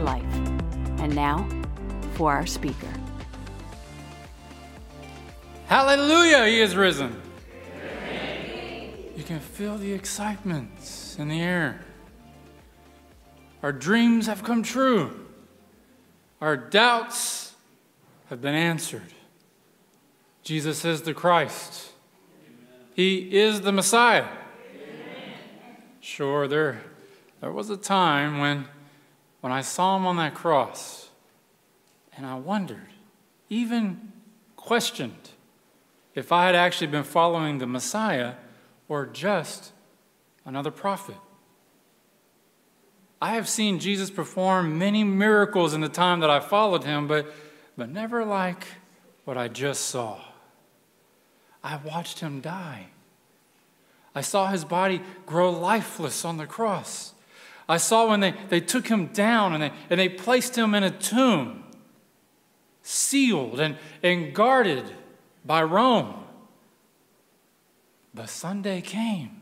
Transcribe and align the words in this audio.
life. 0.00 0.24
And 0.98 1.14
now 1.14 1.48
for 2.14 2.32
our 2.32 2.46
speaker. 2.46 2.92
Hallelujah, 5.66 6.46
He 6.46 6.60
is 6.60 6.74
risen. 6.76 7.20
You 9.16 9.22
can 9.22 9.40
feel 9.40 9.78
the 9.78 9.92
excitement 9.92 11.16
in 11.18 11.28
the 11.28 11.40
air. 11.40 11.84
Our 13.62 13.72
dreams 13.72 14.26
have 14.26 14.42
come 14.42 14.62
true. 14.62 15.26
Our 16.40 16.56
doubts 16.56 17.54
have 18.30 18.40
been 18.40 18.54
answered. 18.54 19.12
Jesus 20.42 20.84
is 20.84 21.02
the 21.02 21.12
Christ. 21.12 21.90
He 22.94 23.38
is 23.38 23.60
the 23.60 23.72
Messiah. 23.72 24.26
Sure, 26.00 26.48
there, 26.48 26.80
there 27.40 27.52
was 27.52 27.68
a 27.70 27.76
time 27.76 28.38
when, 28.38 28.66
when 29.40 29.52
I 29.52 29.62
saw 29.62 29.96
him 29.96 30.06
on 30.06 30.16
that 30.16 30.34
cross 30.34 31.08
and 32.16 32.26
I 32.26 32.34
wondered, 32.34 32.88
even 33.48 34.12
questioned, 34.56 35.30
if 36.14 36.32
I 36.32 36.46
had 36.46 36.54
actually 36.54 36.88
been 36.88 37.04
following 37.04 37.58
the 37.58 37.66
Messiah 37.66 38.34
or 38.88 39.06
just 39.06 39.72
another 40.44 40.70
prophet. 40.70 41.16
I 43.22 43.34
have 43.34 43.48
seen 43.48 43.78
Jesus 43.78 44.10
perform 44.10 44.78
many 44.78 45.04
miracles 45.04 45.74
in 45.74 45.80
the 45.80 45.88
time 45.88 46.20
that 46.20 46.30
I 46.30 46.40
followed 46.40 46.84
him, 46.84 47.06
but, 47.06 47.32
but 47.76 47.88
never 47.88 48.24
like 48.24 48.66
what 49.24 49.36
I 49.36 49.48
just 49.48 49.82
saw. 49.86 50.20
I 51.62 51.76
watched 51.76 52.20
him 52.20 52.40
die. 52.40 52.86
I 54.14 54.22
saw 54.22 54.48
his 54.48 54.64
body 54.64 55.02
grow 55.26 55.50
lifeless 55.50 56.24
on 56.24 56.38
the 56.38 56.46
cross. 56.46 57.12
I 57.70 57.76
saw 57.76 58.08
when 58.08 58.18
they, 58.18 58.34
they 58.48 58.60
took 58.60 58.88
him 58.88 59.06
down 59.06 59.52
and 59.54 59.62
they, 59.62 59.72
and 59.90 60.00
they 60.00 60.08
placed 60.08 60.58
him 60.58 60.74
in 60.74 60.82
a 60.82 60.90
tomb, 60.90 61.62
sealed 62.82 63.60
and, 63.60 63.76
and 64.02 64.34
guarded 64.34 64.84
by 65.44 65.62
Rome. 65.62 66.24
But 68.12 68.28
Sunday 68.28 68.80
came 68.80 69.40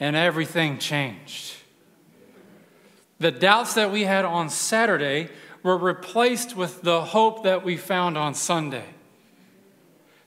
and 0.00 0.16
everything 0.16 0.78
changed. 0.78 1.56
The 3.18 3.30
doubts 3.30 3.74
that 3.74 3.92
we 3.92 4.04
had 4.04 4.24
on 4.24 4.48
Saturday 4.48 5.28
were 5.62 5.76
replaced 5.76 6.56
with 6.56 6.80
the 6.80 7.02
hope 7.02 7.44
that 7.44 7.62
we 7.62 7.76
found 7.76 8.16
on 8.16 8.32
Sunday. 8.32 8.86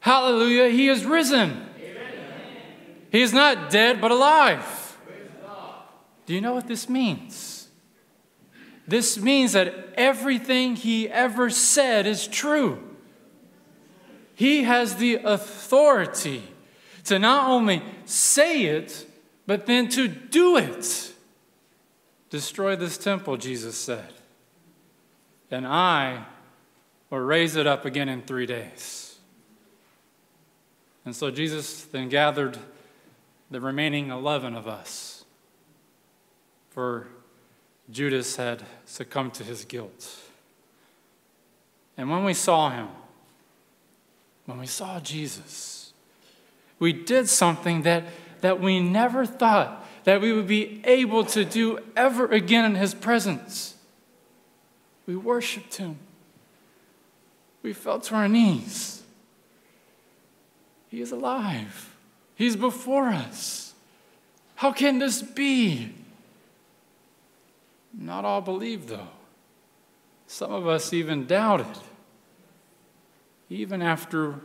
Hallelujah, 0.02 0.70
he 0.70 0.88
is 0.88 1.04
risen. 1.04 1.66
He 3.12 3.24
is 3.24 3.34
not 3.34 3.72
dead, 3.72 4.00
but 4.00 4.12
alive. 4.12 4.79
Do 6.30 6.36
you 6.36 6.42
know 6.42 6.54
what 6.54 6.68
this 6.68 6.88
means? 6.88 7.70
This 8.88 9.18
means 9.18 9.54
that 9.54 9.74
everything 9.96 10.76
he 10.76 11.10
ever 11.10 11.50
said 11.50 12.06
is 12.06 12.28
true. 12.28 12.84
He 14.36 14.62
has 14.62 14.98
the 14.98 15.16
authority 15.16 16.44
to 17.06 17.18
not 17.18 17.50
only 17.50 17.82
say 18.06 18.66
it, 18.66 19.08
but 19.48 19.66
then 19.66 19.90
to 19.90 20.08
do 20.08 20.56
it. 20.56 21.14
Destroy 22.30 22.76
this 22.76 23.00
temple, 23.00 23.36
Jesus 23.36 23.76
said, 23.76 24.14
and 25.50 25.66
I 25.66 26.26
will 27.10 27.22
raise 27.22 27.56
it 27.56 27.66
up 27.66 27.86
again 27.86 28.08
in 28.08 28.22
three 28.22 28.46
days. 28.46 29.18
And 31.06 31.16
so 31.16 31.32
Jesus 31.32 31.86
then 31.86 32.08
gathered 32.08 32.60
the 33.50 33.60
remaining 33.60 34.12
11 34.12 34.54
of 34.56 34.68
us, 34.68 35.19
for 36.70 37.08
Judas 37.92 38.36
had 38.36 38.64
succumbed 38.86 39.34
to 39.36 39.44
his 39.44 39.66
guilt. 39.66 40.20
And 41.98 42.10
when 42.10 42.24
we 42.24 42.34
saw 42.34 42.70
him, 42.70 42.88
when 44.46 44.60
we 44.60 44.68
saw 44.68 45.00
Jesus, 45.00 45.94
we 46.80 46.94
did 46.94 47.28
something 47.28 47.82
that, 47.84 48.04
that 48.42 48.62
we 48.62 48.80
never 48.80 49.26
thought 49.26 49.86
that 50.06 50.22
we 50.22 50.32
would 50.32 50.48
be 50.48 50.82
able 50.86 51.26
to 51.26 51.44
do 51.44 51.80
ever 51.96 52.26
again 52.28 52.66
in 52.66 52.76
his 52.76 52.94
presence. 52.94 53.76
We 55.06 55.16
worshiped 55.16 55.76
him. 55.76 55.98
We 57.62 57.74
fell 57.74 58.00
to 58.00 58.16
our 58.16 58.28
knees. 58.28 59.04
He 60.90 61.02
is 61.02 61.12
alive. 61.12 61.96
He's 62.36 62.56
before 62.56 63.10
us. 63.10 63.74
How 64.56 64.72
can 64.72 65.00
this 65.00 65.22
be? 65.22 65.94
Not 68.00 68.24
all 68.24 68.40
believed, 68.40 68.88
though. 68.88 69.10
Some 70.26 70.54
of 70.54 70.68
us 70.68 70.94
even 70.94 71.26
doubted, 71.26 71.68
even 73.50 73.82
after 73.82 74.36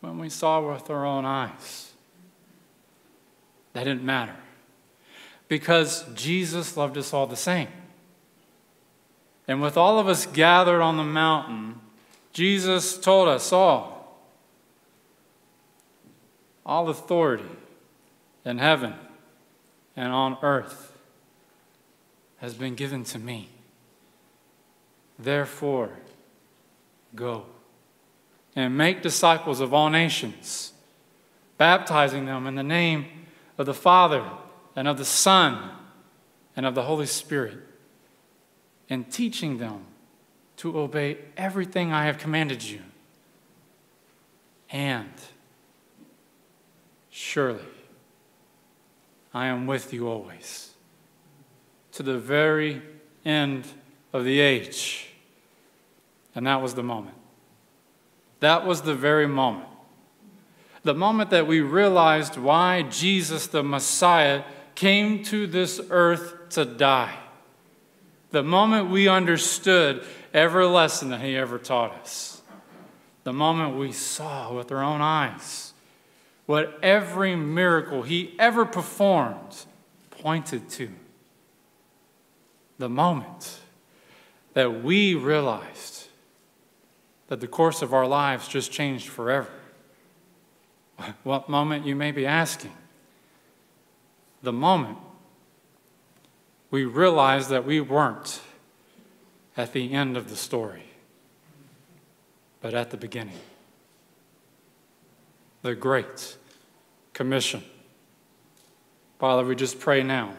when 0.00 0.18
we 0.18 0.28
saw 0.28 0.60
with 0.72 0.90
our 0.90 1.06
own 1.06 1.24
eyes. 1.24 1.92
That 3.72 3.84
didn't 3.84 4.04
matter 4.04 4.36
because 5.46 6.04
Jesus 6.14 6.76
loved 6.76 6.98
us 6.98 7.14
all 7.14 7.26
the 7.26 7.36
same. 7.36 7.68
And 9.46 9.62
with 9.62 9.78
all 9.78 9.98
of 9.98 10.06
us 10.06 10.26
gathered 10.26 10.82
on 10.82 10.98
the 10.98 11.04
mountain, 11.04 11.80
Jesus 12.32 12.98
told 12.98 13.28
us 13.28 13.52
all 13.52 13.96
all 16.66 16.90
authority 16.90 17.48
in 18.44 18.58
heaven 18.58 18.92
and 19.96 20.12
on 20.12 20.36
earth 20.42 20.97
has 22.38 22.54
been 22.54 22.74
given 22.74 23.04
to 23.04 23.18
me. 23.18 23.48
Therefore, 25.18 25.90
go 27.14 27.46
and 28.54 28.76
make 28.76 29.02
disciples 29.02 29.60
of 29.60 29.74
all 29.74 29.90
nations, 29.90 30.72
baptizing 31.56 32.26
them 32.26 32.46
in 32.46 32.54
the 32.54 32.62
name 32.62 33.06
of 33.56 33.66
the 33.66 33.74
Father 33.74 34.24
and 34.76 34.86
of 34.86 34.98
the 34.98 35.04
Son 35.04 35.70
and 36.56 36.64
of 36.64 36.74
the 36.74 36.82
Holy 36.82 37.06
Spirit, 37.06 37.58
and 38.88 39.10
teaching 39.10 39.58
them 39.58 39.84
to 40.56 40.78
obey 40.78 41.18
everything 41.36 41.92
I 41.92 42.04
have 42.04 42.18
commanded 42.18 42.62
you. 42.62 42.80
And 44.70 45.10
Surely, 47.20 47.64
I 49.34 49.46
am 49.46 49.66
with 49.66 49.92
you 49.92 50.06
always, 50.06 50.70
to 51.92 52.02
the 52.02 52.18
very 52.18 52.82
end 53.24 53.66
of 54.12 54.24
the 54.24 54.40
age. 54.40 55.08
And 56.34 56.46
that 56.46 56.62
was 56.62 56.74
the 56.74 56.82
moment. 56.82 57.16
That 58.40 58.66
was 58.66 58.82
the 58.82 58.94
very 58.94 59.26
moment. 59.26 59.66
The 60.84 60.94
moment 60.94 61.30
that 61.30 61.46
we 61.46 61.60
realized 61.60 62.36
why 62.36 62.82
Jesus, 62.82 63.46
the 63.48 63.62
Messiah, 63.62 64.44
came 64.74 65.22
to 65.24 65.46
this 65.46 65.80
earth 65.90 66.50
to 66.50 66.64
die. 66.64 67.18
The 68.30 68.44
moment 68.44 68.90
we 68.90 69.08
understood 69.08 70.04
every 70.32 70.66
lesson 70.66 71.10
that 71.10 71.20
he 71.20 71.36
ever 71.36 71.58
taught 71.58 71.92
us. 71.92 72.42
The 73.24 73.32
moment 73.32 73.76
we 73.76 73.92
saw 73.92 74.54
with 74.54 74.70
our 74.70 74.82
own 74.82 75.00
eyes 75.00 75.72
what 76.46 76.78
every 76.82 77.36
miracle 77.36 78.02
he 78.02 78.34
ever 78.38 78.64
performed 78.64 79.66
pointed 80.10 80.68
to. 80.70 80.88
The 82.78 82.88
moment 82.88 83.60
that 84.54 84.82
we 84.82 85.14
realized 85.14 86.06
that 87.26 87.40
the 87.40 87.48
course 87.48 87.82
of 87.82 87.92
our 87.92 88.06
lives 88.06 88.48
just 88.48 88.72
changed 88.72 89.08
forever. 89.08 89.50
What 91.22 91.48
moment, 91.48 91.86
you 91.86 91.94
may 91.94 92.10
be 92.10 92.26
asking? 92.26 92.72
The 94.42 94.52
moment 94.52 94.98
we 96.70 96.84
realized 96.84 97.48
that 97.50 97.64
we 97.64 97.80
weren't 97.80 98.40
at 99.56 99.72
the 99.72 99.92
end 99.92 100.16
of 100.16 100.28
the 100.28 100.36
story, 100.36 100.84
but 102.60 102.74
at 102.74 102.90
the 102.90 102.96
beginning. 102.96 103.38
The 105.62 105.74
great 105.74 106.36
Commission. 107.12 107.64
Father, 109.18 109.44
we 109.44 109.56
just 109.56 109.80
pray 109.80 110.04
now 110.04 110.34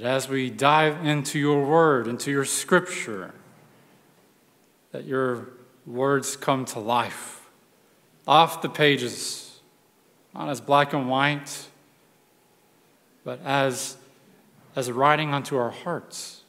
that 0.00 0.06
as 0.06 0.30
we 0.30 0.48
dive 0.48 1.04
into 1.04 1.38
your 1.38 1.62
word, 1.66 2.08
into 2.08 2.30
your 2.30 2.46
scripture, 2.46 3.34
that 4.92 5.04
your 5.04 5.48
words 5.86 6.36
come 6.36 6.64
to 6.64 6.78
life 6.78 7.46
off 8.26 8.62
the 8.62 8.68
pages, 8.68 9.60
not 10.34 10.48
as 10.48 10.58
black 10.58 10.94
and 10.94 11.10
white, 11.10 11.66
but 13.24 13.40
as, 13.44 13.98
as 14.74 14.90
writing 14.90 15.34
onto 15.34 15.56
our 15.58 15.70
hearts. 15.70 16.44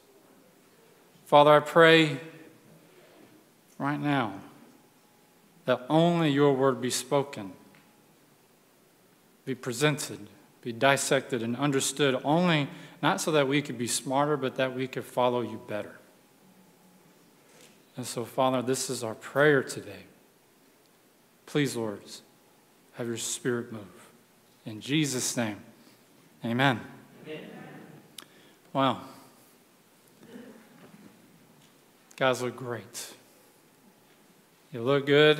Father, 1.26 1.52
I 1.52 1.60
pray 1.60 2.20
right 3.78 4.00
now 4.00 4.32
that 5.66 5.84
only 5.90 6.30
your 6.30 6.54
word 6.54 6.80
be 6.80 6.90
spoken, 6.90 7.52
be 9.44 9.54
presented, 9.54 10.30
be 10.62 10.72
dissected, 10.72 11.42
and 11.42 11.54
understood 11.56 12.18
only 12.24 12.70
not 13.02 13.20
so 13.20 13.32
that 13.32 13.48
we 13.48 13.60
could 13.60 13.76
be 13.76 13.88
smarter, 13.88 14.36
but 14.36 14.54
that 14.56 14.74
we 14.74 14.86
could 14.86 15.04
follow 15.04 15.40
you 15.40 15.60
better. 15.66 15.96
And 17.96 18.06
so, 18.06 18.24
Father, 18.24 18.62
this 18.62 18.88
is 18.88 19.02
our 19.02 19.16
prayer 19.16 19.62
today. 19.62 20.04
Please, 21.44 21.76
Lord, 21.76 22.00
have 22.94 23.06
your 23.06 23.16
spirit 23.16 23.72
move. 23.72 23.82
In 24.64 24.80
Jesus' 24.80 25.36
name, 25.36 25.58
amen. 26.44 26.80
amen. 27.26 27.40
Wow. 28.72 29.00
Guys 32.16 32.40
look 32.40 32.56
great. 32.56 33.12
You 34.72 34.82
look 34.82 35.06
good. 35.06 35.38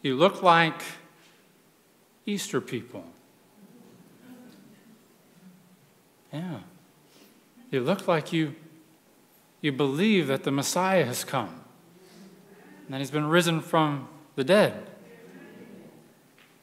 You 0.00 0.14
look 0.14 0.42
like 0.42 0.80
Easter 2.24 2.60
people. 2.60 3.04
Yeah. 6.36 6.58
You 7.70 7.80
look 7.80 8.06
like 8.06 8.30
you, 8.30 8.54
you 9.62 9.72
believe 9.72 10.26
that 10.26 10.44
the 10.44 10.50
Messiah 10.50 11.06
has 11.06 11.24
come 11.24 11.62
and 12.84 12.92
that 12.92 12.98
he's 12.98 13.10
been 13.10 13.26
risen 13.26 13.62
from 13.62 14.06
the 14.34 14.44
dead. 14.44 14.86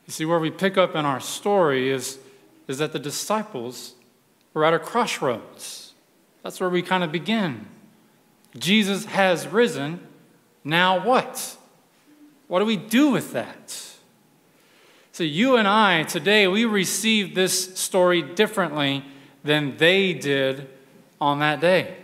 You 0.05 0.13
see, 0.13 0.25
where 0.25 0.37
we 0.37 0.51
pick 0.51 0.77
up 0.77 0.95
in 0.95 1.05
our 1.05 1.19
story 1.19 1.89
is, 1.89 2.19
is 2.67 2.77
that 2.77 2.93
the 2.93 2.99
disciples 2.99 3.95
were 4.53 4.63
at 4.63 4.75
a 4.75 4.79
crossroads. 4.79 5.93
That's 6.43 6.59
where 6.59 6.69
we 6.69 6.83
kind 6.83 7.03
of 7.03 7.11
begin. 7.11 7.65
Jesus 8.55 9.05
has 9.05 9.47
risen. 9.47 10.05
Now 10.63 11.03
what? 11.03 11.57
What 12.47 12.59
do 12.59 12.65
we 12.65 12.77
do 12.77 13.09
with 13.09 13.33
that? 13.33 13.79
So, 15.13 15.23
you 15.23 15.57
and 15.57 15.67
I 15.67 16.03
today, 16.03 16.47
we 16.47 16.65
receive 16.65 17.33
this 17.33 17.75
story 17.79 18.21
differently 18.21 19.03
than 19.43 19.77
they 19.77 20.13
did 20.13 20.69
on 21.19 21.39
that 21.39 21.59
day. 21.59 21.97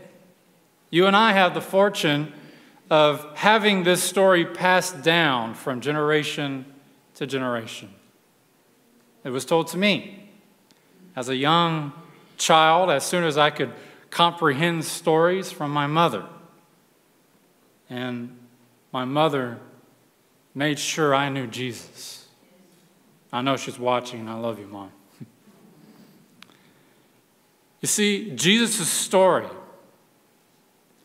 You 0.90 1.06
and 1.06 1.16
I 1.16 1.34
have 1.34 1.54
the 1.54 1.62
fortune 1.62 2.34
of 2.90 3.26
having 3.36 3.84
this 3.84 4.04
story 4.04 4.46
passed 4.46 5.04
down 5.04 5.54
from 5.54 5.82
generation 5.82 6.66
to 7.16 7.28
generation. 7.28 7.94
It 9.24 9.30
was 9.30 9.46
told 9.46 9.68
to 9.70 9.78
me 9.78 10.30
as 11.16 11.30
a 11.30 11.36
young 11.36 11.94
child, 12.38 12.90
as 12.90 13.06
soon 13.06 13.24
as 13.24 13.38
I 13.38 13.50
could 13.50 13.72
comprehend 14.10 14.86
stories 14.86 15.52
from 15.52 15.72
my 15.72 15.86
mother. 15.86 16.26
And 17.90 18.38
my 18.92 19.06
mother 19.06 19.60
made 20.56 20.80
sure 20.80 21.14
I 21.14 21.30
knew 21.30 21.46
Jesus. 21.46 22.28
I 23.32 23.42
know 23.42 23.58
she's 23.58 23.78
watching, 23.78 24.28
I 24.28 24.36
love 24.36 24.60
you, 24.60 24.68
Mom. 24.68 24.92
You 27.82 27.88
see, 27.88 28.32
Jesus' 28.36 28.90
story 28.90 29.48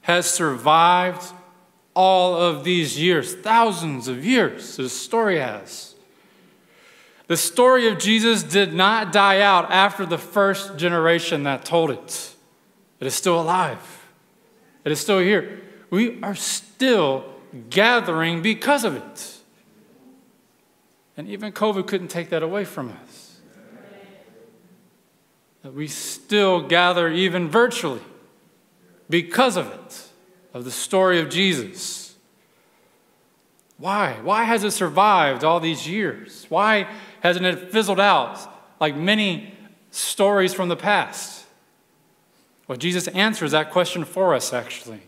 has 0.02 0.28
survived 0.28 1.32
all 1.94 2.36
of 2.36 2.64
these 2.64 3.00
years, 3.00 3.34
thousands 3.34 4.08
of 4.08 4.24
years, 4.24 4.76
his 4.76 4.92
story 4.92 5.38
has. 5.38 5.94
The 7.26 7.36
story 7.36 7.88
of 7.88 7.98
Jesus 7.98 8.42
did 8.42 8.74
not 8.74 9.12
die 9.12 9.40
out 9.40 9.70
after 9.70 10.04
the 10.04 10.18
first 10.18 10.76
generation 10.76 11.44
that 11.44 11.64
told 11.64 11.90
it. 11.90 12.34
It 13.00 13.06
is 13.06 13.14
still 13.14 13.40
alive, 13.40 14.04
it 14.84 14.92
is 14.92 15.00
still 15.00 15.20
here. 15.20 15.62
We 15.90 16.20
are 16.22 16.34
still 16.34 17.24
gathering 17.70 18.42
because 18.42 18.84
of 18.84 18.96
it. 18.96 19.38
And 21.16 21.28
even 21.28 21.52
COVID 21.52 21.86
couldn't 21.86 22.08
take 22.08 22.30
that 22.30 22.42
away 22.42 22.64
from 22.64 22.90
us 22.90 23.23
that 25.64 25.72
we 25.72 25.88
still 25.88 26.60
gather 26.60 27.08
even 27.08 27.48
virtually 27.48 28.02
because 29.08 29.56
of 29.56 29.66
it, 29.72 30.08
of 30.52 30.64
the 30.64 30.70
story 30.70 31.18
of 31.18 31.30
Jesus. 31.30 32.14
Why? 33.78 34.18
Why 34.22 34.44
has 34.44 34.62
it 34.62 34.72
survived 34.72 35.42
all 35.42 35.60
these 35.60 35.88
years? 35.88 36.44
Why 36.50 36.86
hasn't 37.22 37.46
it 37.46 37.72
fizzled 37.72 37.98
out 37.98 38.38
like 38.78 38.94
many 38.94 39.54
stories 39.90 40.52
from 40.52 40.68
the 40.68 40.76
past? 40.76 41.46
Well, 42.68 42.76
Jesus 42.76 43.08
answers 43.08 43.52
that 43.52 43.70
question 43.70 44.04
for 44.04 44.34
us, 44.34 44.52
actually. 44.52 45.00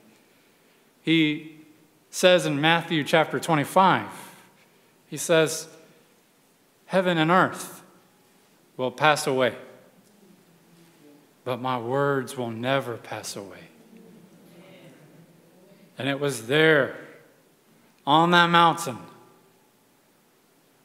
He 1.03 1.59
says 2.09 2.47
in 2.47 2.63
Matthew 2.63 3.05
chapter 3.05 3.39
25, 3.39 4.07
He 5.07 5.19
says, 5.19 5.69
Heaven 6.87 7.19
and 7.19 7.31
earth 7.31 7.83
will 8.79 8.91
pass 8.91 9.27
away 9.27 9.55
but 11.47 11.61
my 11.61 11.79
words 11.79 12.37
will 12.37 12.51
never 12.51 12.97
pass 12.97 13.37
away. 13.37 13.69
And 15.97 16.09
it 16.09 16.19
was 16.19 16.49
there 16.49 16.97
on 18.05 18.33
that 18.33 18.49
mountain 18.49 18.99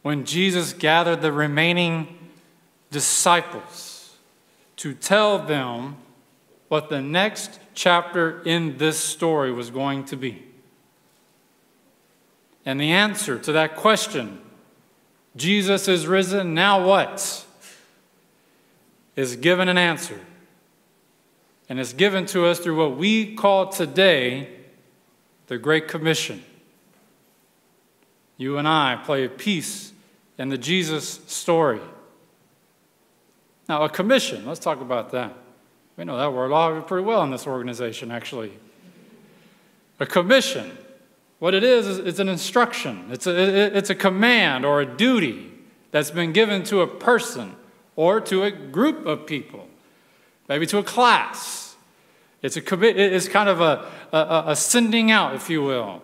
when 0.03 0.23
Jesus 0.23 0.71
gathered 0.73 1.21
the 1.21 1.31
remaining 1.31 2.15
disciples 2.91 4.15
to 4.75 4.93
tell 4.93 5.39
them 5.39 5.95
what 6.67 6.89
the 6.89 7.01
next 7.01 7.59
chapter 7.73 8.43
in 8.43 8.77
this 8.77 8.99
story 8.99 9.51
was 9.51 9.71
going 9.71 10.05
to 10.05 10.15
be. 10.15 10.45
And 12.67 12.79
the 12.79 12.91
answer 12.91 13.39
to 13.39 13.51
that 13.53 13.75
question, 13.75 14.39
Jesus 15.35 15.87
is 15.87 16.05
risen, 16.05 16.53
now 16.53 16.85
what? 16.85 17.47
Is 19.15 19.35
given 19.37 19.67
an 19.67 19.79
answer 19.79 20.19
and 21.71 21.79
is 21.79 21.93
given 21.93 22.25
to 22.25 22.45
us 22.45 22.59
through 22.59 22.75
what 22.75 22.97
we 22.97 23.33
call 23.33 23.69
today 23.69 24.49
the 25.47 25.57
Great 25.57 25.87
Commission. 25.87 26.43
You 28.35 28.57
and 28.57 28.67
I 28.67 28.99
play 29.05 29.23
a 29.23 29.29
piece 29.29 29.93
in 30.37 30.49
the 30.49 30.57
Jesus 30.57 31.21
story. 31.27 31.79
Now, 33.69 33.83
a 33.83 33.89
commission, 33.89 34.45
let's 34.45 34.59
talk 34.59 34.81
about 34.81 35.11
that. 35.13 35.33
We 35.95 36.03
know 36.03 36.17
that 36.17 36.33
word 36.33 36.51
all 36.51 36.81
pretty 36.81 37.05
well 37.05 37.23
in 37.23 37.31
this 37.31 37.47
organization, 37.47 38.11
actually. 38.11 38.51
A 40.01 40.05
commission, 40.05 40.77
what 41.39 41.53
it 41.53 41.63
is, 41.63 41.87
is 41.87 41.99
it's 41.99 42.19
an 42.19 42.27
instruction, 42.27 43.05
it's 43.11 43.27
a, 43.27 43.77
it's 43.77 43.89
a 43.89 43.95
command 43.95 44.65
or 44.65 44.81
a 44.81 44.85
duty 44.85 45.49
that's 45.91 46.11
been 46.11 46.33
given 46.33 46.65
to 46.65 46.81
a 46.81 46.87
person 46.87 47.55
or 47.95 48.19
to 48.19 48.43
a 48.43 48.51
group 48.51 49.05
of 49.05 49.25
people, 49.25 49.69
maybe 50.49 50.65
to 50.65 50.77
a 50.77 50.83
class 50.83 51.60
it's, 52.41 52.57
a 52.57 52.63
it's 52.83 53.27
kind 53.27 53.49
of 53.49 53.61
a, 53.61 53.85
a, 54.11 54.43
a 54.47 54.55
sending 54.55 55.11
out, 55.11 55.35
if 55.35 55.49
you 55.49 55.63
will. 55.63 56.01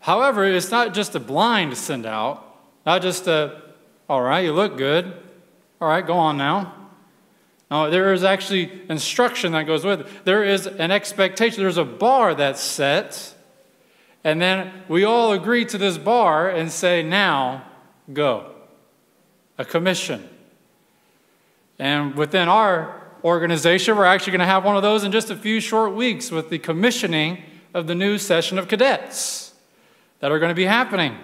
However, 0.00 0.44
it's 0.44 0.70
not 0.70 0.94
just 0.94 1.14
a 1.14 1.20
blind 1.20 1.76
send 1.76 2.06
out, 2.06 2.44
not 2.84 3.02
just 3.02 3.26
a, 3.26 3.62
all 4.08 4.22
right, 4.22 4.40
you 4.40 4.52
look 4.52 4.76
good. 4.76 5.12
All 5.80 5.88
right, 5.88 6.06
go 6.06 6.14
on 6.14 6.36
now. 6.36 6.74
No, 7.70 7.88
there 7.88 8.12
is 8.12 8.24
actually 8.24 8.82
instruction 8.88 9.52
that 9.52 9.62
goes 9.62 9.84
with 9.84 10.00
it. 10.00 10.24
There 10.24 10.42
is 10.42 10.66
an 10.66 10.90
expectation, 10.90 11.62
there's 11.62 11.76
a 11.76 11.84
bar 11.84 12.34
that's 12.34 12.60
set, 12.60 13.34
and 14.24 14.42
then 14.42 14.72
we 14.88 15.04
all 15.04 15.32
agree 15.32 15.64
to 15.66 15.78
this 15.78 15.96
bar 15.96 16.50
and 16.50 16.70
say, 16.70 17.02
now 17.02 17.64
go. 18.12 18.50
A 19.56 19.64
commission. 19.64 20.28
And 21.78 22.14
within 22.14 22.48
our 22.48 22.99
organization. 23.24 23.96
We're 23.96 24.04
actually 24.04 24.32
going 24.32 24.40
to 24.40 24.46
have 24.46 24.64
one 24.64 24.76
of 24.76 24.82
those 24.82 25.04
in 25.04 25.12
just 25.12 25.30
a 25.30 25.36
few 25.36 25.60
short 25.60 25.94
weeks 25.94 26.30
with 26.30 26.50
the 26.50 26.58
commissioning 26.58 27.42
of 27.74 27.86
the 27.86 27.94
new 27.94 28.18
session 28.18 28.58
of 28.58 28.68
cadets 28.68 29.54
that 30.20 30.30
are 30.30 30.38
going 30.38 30.50
to 30.50 30.54
be 30.54 30.64
happening. 30.64 31.16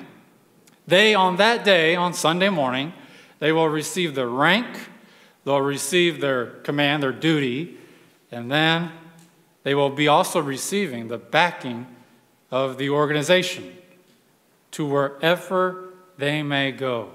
They, 0.86 1.14
on 1.14 1.36
that 1.36 1.64
day, 1.64 1.96
on 1.96 2.14
Sunday 2.14 2.48
morning, 2.48 2.92
they 3.38 3.52
will 3.52 3.68
receive 3.68 4.14
their 4.14 4.28
rank, 4.28 4.66
they'll 5.44 5.60
receive 5.60 6.20
their 6.20 6.46
command, 6.46 7.02
their 7.02 7.12
duty, 7.12 7.76
and 8.30 8.50
then 8.50 8.92
they 9.62 9.74
will 9.74 9.90
be 9.90 10.08
also 10.08 10.40
receiving 10.40 11.08
the 11.08 11.18
backing 11.18 11.86
of 12.50 12.78
the 12.78 12.90
organization 12.90 13.76
to 14.70 14.86
wherever 14.86 15.92
they 16.18 16.42
may 16.42 16.72
go. 16.72 17.10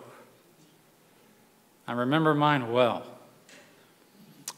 I 1.88 1.94
remember 1.94 2.34
mine 2.34 2.72
well. 2.72 3.11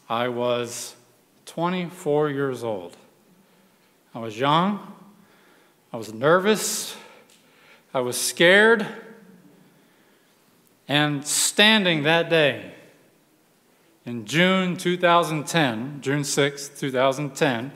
I 0.08 0.28
was 0.28 0.96
24 1.46 2.30
years 2.30 2.62
old. 2.62 2.96
I 4.14 4.18
was 4.18 4.38
young, 4.38 4.94
I 5.92 5.96
was 5.96 6.12
nervous, 6.12 6.96
I 7.92 8.00
was 8.00 8.16
scared, 8.16 8.86
and 10.86 11.26
standing 11.26 12.02
that 12.02 12.28
day 12.28 12.74
in 14.04 14.26
June 14.26 14.76
2010, 14.76 16.00
June 16.00 16.24
6, 16.24 16.68
2010, 16.68 17.72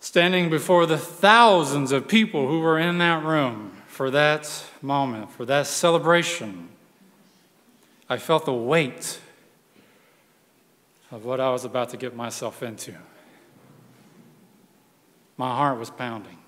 standing 0.00 0.48
before 0.48 0.86
the 0.86 0.98
thousands 0.98 1.92
of 1.92 2.08
people 2.08 2.48
who 2.48 2.60
were 2.60 2.78
in 2.78 2.98
that 2.98 3.22
room 3.22 3.72
for 3.86 4.10
that 4.10 4.64
moment, 4.80 5.30
for 5.30 5.44
that 5.44 5.66
celebration, 5.66 6.68
I 8.08 8.16
felt 8.16 8.46
the 8.46 8.54
weight 8.54 9.20
of 11.10 11.24
what 11.24 11.40
I 11.40 11.50
was 11.50 11.64
about 11.64 11.90
to 11.90 11.96
get 11.96 12.14
myself 12.14 12.62
into. 12.62 12.94
My 15.36 15.54
heart 15.54 15.78
was 15.78 15.90
pounding, 15.90 16.38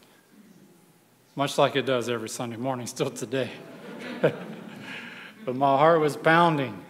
much 1.36 1.56
like 1.56 1.76
it 1.76 1.86
does 1.86 2.08
every 2.08 2.28
Sunday 2.28 2.56
morning, 2.56 2.86
still 2.86 3.10
today. 3.10 3.50
but 4.20 5.54
my 5.54 5.76
heart 5.76 6.00
was 6.00 6.16
pounding. 6.16 6.84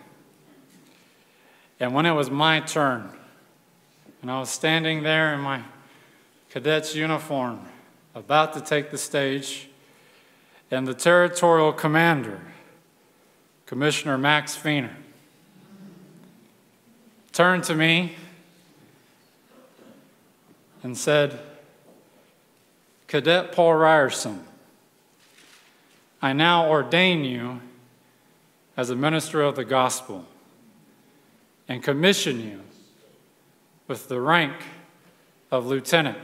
And 1.79 1.95
when 1.95 2.07
it 2.07 2.12
was 2.12 2.31
my 2.31 2.61
turn, 2.61 3.11
and 4.23 4.31
I 4.31 4.41
was 4.41 4.50
standing 4.50 5.03
there 5.03 5.35
in 5.35 5.41
my 5.41 5.62
cadet's 6.50 6.95
uniform, 6.95 7.61
about 8.15 8.53
to 8.55 8.61
take 8.61 8.91
the 8.91 8.99
stage, 8.99 9.69
and 10.71 10.87
the 10.87 10.95
territorial 10.95 11.73
commander, 11.73 12.41
Commissioner 13.67 14.19
Max 14.19 14.57
Feener, 14.57 14.95
turned 17.33 17.65
to 17.65 17.75
me 17.75 18.17
and 20.83 20.97
said, 20.97 21.41
Cadet 23.07 23.53
Paul 23.53 23.75
Ryerson, 23.75 24.45
I 26.23 26.33
now 26.33 26.69
ordain 26.69 27.25
you 27.25 27.61
as 28.77 28.91
a 28.91 28.97
minister 28.97 29.43
of 29.43 29.57
the 29.57 29.65
gospel 29.65 30.25
and 31.69 31.83
commission 31.83 32.41
you 32.41 32.61
with 33.89 34.09
the 34.09 34.21
rank 34.21 34.55
of 35.51 35.67
lieutenant. 35.67 36.19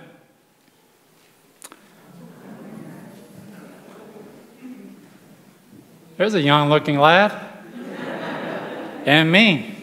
There's 6.16 6.34
a 6.34 6.40
young 6.40 6.70
looking 6.70 6.98
lad. 6.98 7.32
and 9.04 9.30
me. 9.30 9.75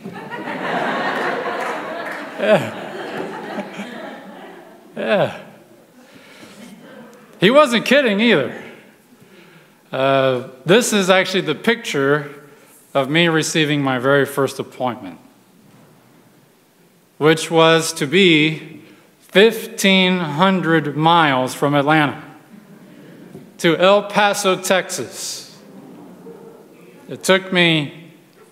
Yeah. 2.44 2.90
Yeah. 4.98 5.44
He 7.40 7.50
wasn't 7.50 7.86
kidding 7.86 8.20
either. 8.20 8.62
Uh, 9.92 10.50
this 10.66 10.92
is 10.92 11.10
actually 11.10 11.42
the 11.42 11.56
picture 11.56 12.44
of 12.94 13.10
me 13.10 13.30
receiving 13.30 13.82
my 13.82 13.98
very 13.98 14.26
first 14.26 14.60
appointment, 14.60 15.20
which 17.18 17.50
was 17.50 17.94
to 17.94 18.06
be 18.06 18.82
1,500 19.32 20.98
miles 20.98 21.56
from 21.56 21.74
Atlanta 21.74 22.24
to 23.60 23.78
El 23.78 24.04
Paso, 24.04 24.62
Texas. 24.62 25.58
It 27.08 27.24
took 27.24 27.54
me 27.54 28.12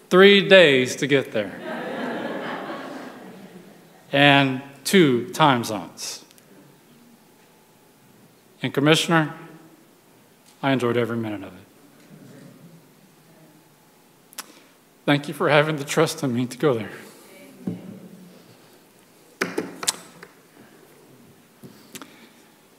three 0.10 0.48
days 0.48 0.96
to 0.98 1.08
get 1.08 1.34
there 1.34 1.81
and 4.12 4.62
two 4.84 5.30
time 5.30 5.64
zones. 5.64 6.26
And, 8.62 8.74
Commissioner, 8.74 9.34
I 10.62 10.72
enjoyed 10.72 10.98
every 10.98 11.18
minute 11.18 11.44
of 11.44 11.54
it. 11.54 11.60
Thank 15.06 15.28
you 15.28 15.34
for 15.34 15.50
having 15.50 15.78
the 15.78 15.84
trust 15.84 16.22
in 16.24 16.34
me 16.34 16.46
to 16.46 16.58
go 16.58 16.74
there. 16.74 16.92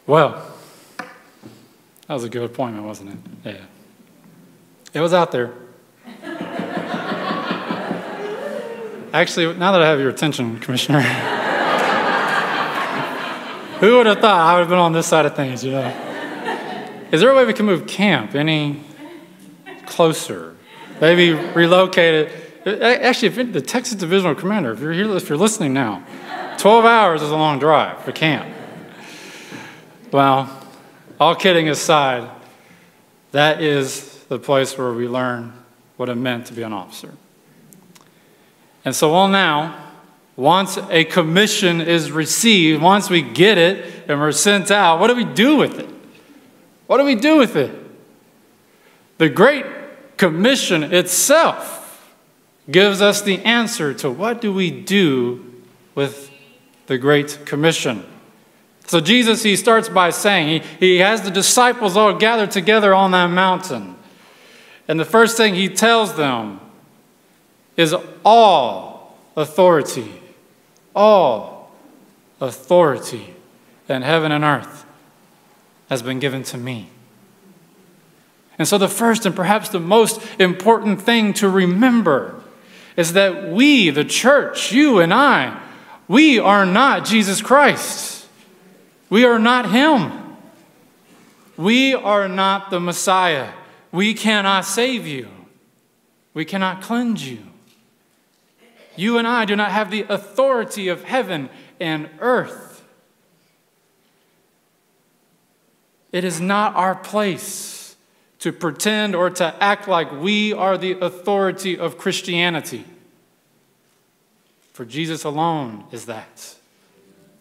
Well, 0.07 0.47
that 0.99 2.15
was 2.15 2.25
a 2.25 2.29
good 2.29 2.43
appointment, 2.43 2.85
wasn't 2.85 3.11
it? 3.11 3.19
Yeah. 3.45 3.65
It 4.95 5.01
was 5.01 5.15
out 5.15 5.33
there. 5.33 5.55
Actually, 9.12 9.54
now 9.59 9.73
that 9.73 9.83
I 9.83 9.88
have 9.88 10.00
your 10.00 10.09
attention, 10.09 10.59
Commissioner, 10.59 11.02
who 13.81 13.99
would 13.99 14.07
have 14.07 14.21
thought 14.21 14.40
I 14.40 14.54
would 14.54 14.61
have 14.61 14.71
been 14.71 14.78
on 14.78 14.95
this 14.95 15.07
side 15.07 15.26
of 15.26 15.37
things, 15.37 15.62
you 15.62 15.73
know? 15.73 17.09
Is 17.12 17.21
there 17.21 17.31
a 17.31 17.37
way 17.37 17.45
we 17.45 17.52
can 17.52 17.66
move 17.66 17.87
camp 17.87 18.35
any 18.35 18.83
closer? 19.85 20.57
Maybe 20.99 21.33
relocate 21.33 22.33
it. 22.66 22.83
Actually, 22.83 23.28
if 23.28 23.52
the 23.52 23.61
Texas 23.61 23.97
Divisional 23.97 24.35
Commander, 24.35 24.73
if 24.73 24.81
you're 24.81 24.92
here, 24.95 25.14
if 25.14 25.28
you're 25.28 25.37
listening 25.37 25.75
now, 25.75 26.02
12 26.57 26.87
hours 26.87 27.21
is 27.21 27.31
a 27.31 27.37
long 27.37 27.59
drive 27.59 28.02
for 28.04 28.12
camp. 28.12 28.49
Well, 30.11 30.49
all 31.21 31.35
kidding 31.35 31.69
aside, 31.69 32.31
that 33.33 33.61
is 33.61 34.25
the 34.28 34.38
place 34.38 34.78
where 34.78 34.92
we 34.92 35.07
learn 35.07 35.52
what 35.99 36.09
it 36.09 36.14
meant 36.14 36.47
to 36.47 36.54
be 36.54 36.62
an 36.62 36.73
officer. 36.73 37.12
And 38.85 38.95
so, 38.95 39.12
well, 39.12 39.29
now, 39.29 39.79
once 40.37 40.79
a 40.91 41.05
commission 41.05 41.81
is 41.81 42.11
received, 42.11 42.83
once 42.83 43.11
we 43.11 43.23
get 43.23 43.59
it 43.59 44.09
and 44.09 44.19
we're 44.19 44.33
sent 44.33 44.71
out, 44.71 44.99
what 44.99 45.09
do 45.09 45.15
we 45.15 45.25
do 45.25 45.57
with 45.57 45.79
it? 45.79 45.89
What 46.87 46.99
do 46.99 47.05
we 47.05 47.15
do 47.15 47.37
with 47.37 47.57
it? 47.57 47.71
The 49.19 49.29
Great 49.29 49.65
Commission 50.17 50.83
itself 50.83 52.12
gives 52.71 53.01
us 53.01 53.23
the 53.23 53.39
answer 53.41 53.95
to 53.95 54.11
what 54.11 54.41
do 54.41 54.53
we 54.53 54.71
do 54.71 55.62
with 55.95 56.31
the 56.87 56.99
Great 56.99 57.41
Commission. 57.45 58.05
So, 58.87 59.01
Jesus, 59.01 59.43
he 59.43 59.57
starts 59.57 59.89
by 59.89 60.11
saying, 60.11 60.62
he, 60.81 60.87
he 60.95 60.99
has 60.99 61.23
the 61.23 61.31
disciples 61.31 61.97
all 61.97 62.15
gathered 62.15 62.51
together 62.51 62.95
on 62.95 63.12
that 63.12 63.29
mountain. 63.29 63.95
And 64.89 64.99
the 64.99 65.05
first 65.05 65.37
thing 65.37 65.55
he 65.55 65.69
tells 65.69 66.17
them 66.17 66.61
is 67.76 67.95
all 68.25 69.17
authority, 69.37 70.21
all 70.95 71.71
authority 72.41 73.35
in 73.88 74.02
heaven 74.02 74.33
and 74.33 74.45
earth 74.45 74.85
has 75.88 76.02
been 76.02 76.19
given 76.19 76.43
to 76.43 76.57
me. 76.57 76.88
And 78.59 78.69
so, 78.69 78.79
the 78.79 78.88
first 78.88 79.26
and 79.26 79.35
perhaps 79.35 79.71
the 79.71 79.81
most 79.81 80.21
important 80.38 81.00
thing 81.02 81.33
to 81.35 81.49
remember 81.49 82.41
is 82.97 83.14
that 83.14 83.49
we, 83.49 83.91
the 83.91 84.05
church, 84.05 84.73
you 84.73 85.00
and 85.00 85.12
I, 85.12 85.61
we 86.09 86.38
are 86.38 86.67
not 86.67 87.05
Jesus 87.05 87.41
Christ. 87.41 88.26
We 89.09 89.25
are 89.25 89.38
not 89.38 89.71
Him. 89.71 90.37
We 91.57 91.95
are 91.95 92.29
not 92.29 92.71
the 92.71 92.81
Messiah. 92.81 93.52
We 93.91 94.14
cannot 94.14 94.64
save 94.64 95.07
you. 95.07 95.29
We 96.35 96.45
cannot 96.45 96.83
cleanse 96.83 97.29
you. 97.29 97.52
You 98.97 99.19
and 99.19 99.27
I 99.27 99.45
do 99.45 99.57
not 99.57 99.71
have 99.71 99.91
the 99.91 100.03
authority 100.09 100.89
of 100.89 101.05
heaven 101.05 101.49
and 101.81 102.09
earth. 102.21 102.85
It 106.13 106.25
is 106.25 106.41
not 106.41 106.77
our 106.77 106.95
place 106.95 107.97
to 108.41 108.53
pretend 108.53 109.15
or 109.15 109.31
to 109.31 109.55
act 109.63 109.89
like 109.89 110.13
we 110.13 110.53
are 110.53 110.77
the 110.77 110.93
authority 110.93 111.79
of 111.79 111.97
Christianity. 111.97 112.85
For 114.73 114.85
Jesus 114.85 115.25
alone 115.25 115.85
is 115.91 116.07
that. 116.07 116.57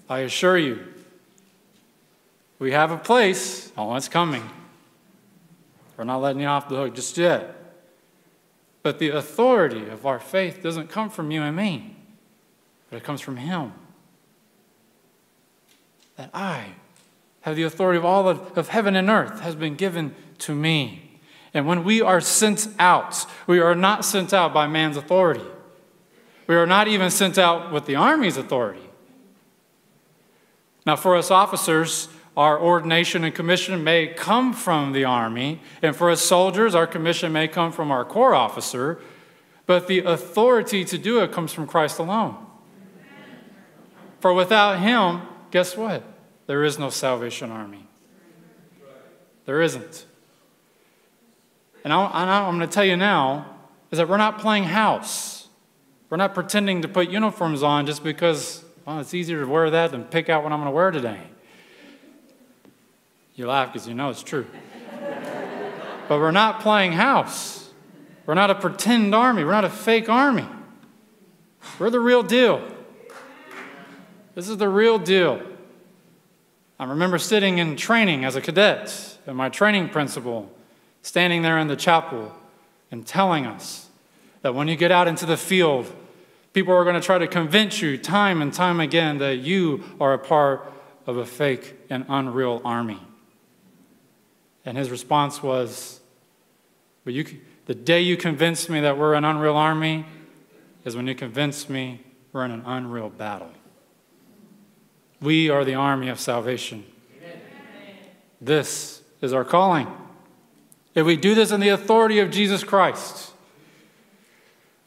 I 0.10 0.20
assure 0.20 0.58
you, 0.58 0.86
we 2.60 2.72
have 2.72 2.92
a 2.92 2.98
place. 2.98 3.72
Oh, 3.78 3.96
it's 3.96 4.08
coming. 4.08 4.48
We're 5.98 6.04
not 6.04 6.18
letting 6.18 6.42
you 6.42 6.48
off 6.48 6.70
the 6.70 6.76
hook 6.76 6.96
just 6.96 7.18
yet. 7.18 7.61
But 8.84 9.00
the 9.00 9.10
authority 9.10 9.88
of 9.88 10.06
our 10.06 10.20
faith 10.20 10.62
doesn't 10.64 10.90
come 10.90 11.10
from 11.10 11.32
you 11.32 11.44
and 11.44 11.56
me, 11.56 11.96
but 12.90 12.98
it 12.98 13.04
comes 13.04 13.22
from 13.22 13.38
Him. 13.38 13.74
That 16.16 16.30
I 16.34 16.74
have 17.42 17.56
the 17.56 17.64
authority 17.64 17.98
of 17.98 18.06
all 18.06 18.28
of, 18.28 18.58
of 18.58 18.70
heaven 18.70 18.96
and 18.96 19.10
earth 19.10 19.42
has 19.42 19.56
been 19.56 19.76
given 19.76 20.16
to 20.40 20.56
me. 20.56 21.20
And 21.54 21.68
when 21.68 21.84
we 21.84 22.02
are 22.02 22.22
sent 22.22 22.68
out, 22.80 23.26
we 23.46 23.60
are 23.60 23.76
not 23.76 24.06
sent 24.06 24.34
out 24.34 24.54
by 24.54 24.68
man's 24.68 24.98
authority. 24.98 25.46
We 26.48 26.56
are 26.56 26.66
not 26.66 26.88
even 26.88 27.12
sent 27.12 27.38
out 27.38 27.72
with 27.72 27.86
the 27.86 27.96
army's 27.96 28.38
authority. 28.38 28.90
Now, 30.86 30.96
for 30.96 31.16
us 31.16 31.30
officers, 31.30 32.08
our 32.38 32.60
ordination 32.60 33.24
and 33.24 33.36
commission 33.36 33.84
may 33.84 34.08
come 34.08 34.54
from 34.54 34.94
the 34.94 35.04
Army, 35.04 35.62
and 35.82 35.96
for 35.96 36.10
us 36.10 36.22
soldiers, 36.22 36.74
our 36.74 36.88
commission 36.88 37.32
may 37.32 37.48
come 37.48 37.72
from 37.72 37.92
our 37.92 38.06
corps 38.06 38.34
officer, 38.34 39.02
but 39.66 39.88
the 39.88 40.00
authority 40.00 40.86
to 40.86 40.98
do 40.98 41.20
it 41.20 41.32
comes 41.32 41.52
from 41.52 41.68
Christ 41.68 42.00
alone. 42.00 42.36
For 44.20 44.34
without 44.34 44.80
him, 44.80 45.22
guess 45.50 45.76
what? 45.76 46.04
There 46.48 46.64
is 46.64 46.78
no 46.80 46.90
Salvation 46.90 47.52
Army. 47.52 47.88
There 49.46 49.62
isn't. 49.62 50.06
And 51.84 51.92
I, 51.92 52.48
am 52.48 52.58
going 52.58 52.68
to 52.68 52.74
tell 52.74 52.86
you 52.86 52.96
now 52.96 53.58
is 53.90 53.98
that 53.98 54.08
we're 54.08 54.18
not 54.18 54.40
playing 54.40 54.66
house. 54.66 55.48
We're 56.10 56.18
not 56.18 56.34
pretending 56.34 56.84
to 56.84 56.88
put 56.88 57.10
uniforms 57.10 57.64
on 57.64 57.86
just 57.86 58.04
because 58.04 58.64
well, 58.86 59.00
it's 59.00 59.14
easier 59.14 59.42
to 59.42 59.48
wear 59.48 59.70
that 59.70 59.92
than 59.92 60.04
pick 60.04 60.30
out 60.30 60.44
what 60.44 60.52
I'm 60.52 60.60
going 60.60 60.68
to 60.68 60.76
wear 60.76 60.92
today. 60.92 61.22
You 63.42 63.48
laugh 63.48 63.74
because 63.74 63.88
you 63.88 63.96
know 63.96 64.12
it's 64.12 64.22
true. 64.22 64.46
but 66.08 66.20
we're 66.20 66.30
not 66.30 66.60
playing 66.60 66.92
house. 66.92 67.72
We're 68.28 68.36
not 68.36 68.52
a 68.52 68.54
pretend 68.54 69.16
army. 69.16 69.44
We're 69.44 69.50
not 69.50 69.66
a 69.66 69.70
fake 69.72 70.10
army. 70.10 70.46
We're 71.80 71.90
the 71.90 72.00
real 72.00 72.22
deal. 72.22 72.62
This 74.36 74.48
is 74.48 74.58
the 74.58 74.70
real 74.70 75.00
deal. 75.00 75.42
I 76.80 76.86
remember 76.86 77.18
sitting 77.18 77.58
in 77.58 77.78
training 77.78 78.26
as 78.26 78.36
a 78.36 78.42
cadet, 78.42 79.18
and 79.26 79.36
my 79.36 79.50
training 79.50 79.90
principal 79.90 80.52
standing 81.02 81.42
there 81.42 81.58
in 81.58 81.68
the 81.68 81.76
chapel 81.76 82.32
and 82.92 83.08
telling 83.08 83.48
us 83.48 83.90
that 84.44 84.54
when 84.54 84.68
you 84.68 84.76
get 84.76 84.92
out 84.92 85.08
into 85.08 85.26
the 85.26 85.36
field, 85.36 85.92
people 86.54 86.76
are 86.76 86.84
going 86.84 86.94
to 86.94 87.02
try 87.02 87.18
to 87.18 87.28
convince 87.28 87.82
you 87.82 87.98
time 87.98 88.40
and 88.40 88.54
time 88.54 88.80
again 88.80 89.18
that 89.18 89.38
you 89.38 89.84
are 90.00 90.14
a 90.14 90.20
part 90.20 90.72
of 91.08 91.18
a 91.18 91.26
fake 91.26 91.74
and 91.90 92.06
unreal 92.08 92.62
army. 92.64 93.00
And 94.66 94.78
his 94.78 94.90
response 94.90 95.42
was, 95.42 96.00
you, 97.06 97.26
the 97.66 97.76
day 97.76 98.02
you 98.02 98.18
convince 98.18 98.70
me 98.70 98.80
that 98.82 98.98
we're 98.98 99.16
an 99.16 99.26
unreal 99.26 99.58
army 99.58 100.06
is 100.86 100.96
when 100.96 101.08
you 101.08 101.16
convince 101.16 101.70
me 101.70 102.02
we're 102.32 102.46
in 102.46 102.52
an 102.52 102.64
unreal 102.66 103.10
battle. 103.10 103.52
We 105.22 105.50
are 105.50 105.64
the 105.64 105.76
army 105.76 106.10
of 106.10 106.20
salvation. 106.20 106.86
This 108.40 109.04
is 109.22 109.34
our 109.34 109.44
calling. 109.44 109.88
If 110.96 111.06
we 111.06 111.16
do 111.16 111.36
this 111.36 111.52
in 111.52 111.60
the 111.60 111.70
authority 111.70 112.20
of 112.20 112.32
Jesus 112.32 112.64
Christ, 112.64 113.34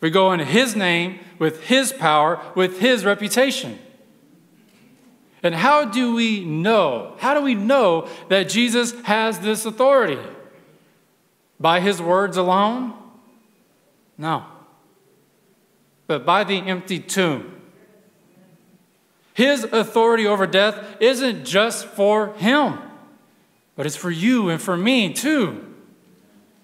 we 0.01 0.11
go 0.11 0.33
in 0.33 0.41
His 0.41 0.77
name, 0.77 1.21
with 1.39 1.65
His 1.65 1.93
power, 1.93 2.41
with 2.55 2.81
His 2.81 3.05
reputation. 3.05 3.79
And 5.45 5.55
how 5.55 5.85
do 5.85 6.15
we 6.15 6.43
know? 6.43 7.15
How 7.19 7.35
do 7.35 7.43
we 7.43 7.55
know 7.55 8.09
that 8.31 8.49
Jesus 8.49 8.93
has 9.03 9.39
this 9.39 9.67
authority? 9.67 10.19
By 11.61 11.81
His 11.81 12.01
words 12.01 12.37
alone? 12.37 12.95
No. 14.17 14.45
But 16.07 16.25
by 16.25 16.45
the 16.45 16.57
empty 16.57 16.99
tomb. 16.99 17.61
His 19.35 19.65
authority 19.65 20.27
over 20.27 20.47
death 20.47 20.83
isn't 20.99 21.45
just 21.45 21.87
for 21.87 22.33
Him, 22.35 22.79
but 23.77 23.85
it's 23.85 23.97
for 23.97 24.11
you 24.11 24.49
and 24.49 24.61
for 24.63 24.77
me 24.77 25.13
too. 25.13 25.75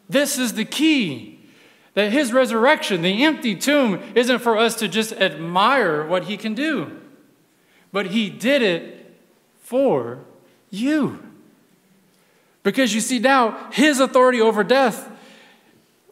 This 0.09 0.39
is 0.39 0.55
the 0.55 0.65
key. 0.65 1.39
That 1.95 2.13
his 2.13 2.33
resurrection, 2.33 3.03
the 3.03 3.25
empty 3.25 3.57
tomb, 3.57 4.01
isn't 4.15 4.39
for 4.39 4.57
us 4.57 4.77
to 4.77 4.89
just 4.89 5.13
admire 5.13 6.07
what 6.07 6.25
he 6.25 6.37
can 6.37 6.55
do, 6.55 7.00
but 7.93 8.07
he 8.07 8.31
did 8.31 8.63
it 8.63 9.19
for 9.63 10.21
you. 10.71 11.19
Because 12.63 12.95
you 12.95 13.01
see, 13.01 13.19
now 13.19 13.71
his 13.73 14.01
authority 14.01 14.41
over 14.41 14.63
death 14.63 15.11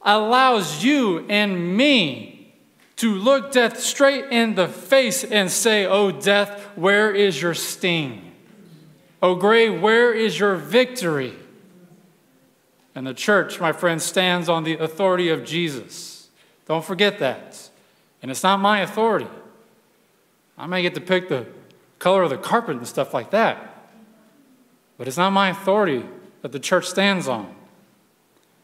allows 0.03 0.83
you 0.83 1.27
and 1.29 1.77
me 1.77 2.55
to 2.97 3.15
look 3.15 3.53
death 3.53 3.79
straight 3.79 4.25
in 4.31 4.55
the 4.55 4.67
face 4.67 5.23
and 5.23 5.51
say, 5.51 5.87
Oh, 5.87 6.11
death, 6.11 6.65
where 6.75 7.13
is 7.13 7.41
your 7.41 7.55
sting? 7.55 8.33
Oh, 9.23 9.35
grave, 9.35 9.81
where 9.81 10.13
is 10.13 10.39
your 10.39 10.57
victory? 10.57 11.35
And 12.95 13.07
the 13.07 13.15
church, 13.15 13.61
my 13.61 13.73
friend, 13.73 14.03
stands 14.03 14.49
on 14.49 14.65
the 14.65 14.75
authority 14.79 15.29
of 15.29 15.45
Jesus. 15.45 16.29
Don't 16.67 16.85
forget 16.85 17.19
that. 17.21 17.71
And 18.23 18.31
it's 18.31 18.43
not 18.43 18.59
my 18.59 18.81
authority. 18.81 19.29
I 20.57 20.67
may 20.67 20.83
get 20.83 20.95
to 20.97 21.01
pick 21.01 21.29
the 21.29 21.47
color 21.99 22.23
of 22.23 22.31
the 22.31 22.39
carpet 22.39 22.77
and 22.77 22.87
stuff 22.87 23.13
like 23.13 23.31
that. 23.31 23.91
But 24.97 25.09
it's 25.09 25.17
not 25.17 25.31
my 25.31 25.51
authority 25.51 26.05
that 26.43 26.53
the 26.53 26.61
church 26.61 26.87
stands 26.87 27.29
on. 27.29 27.55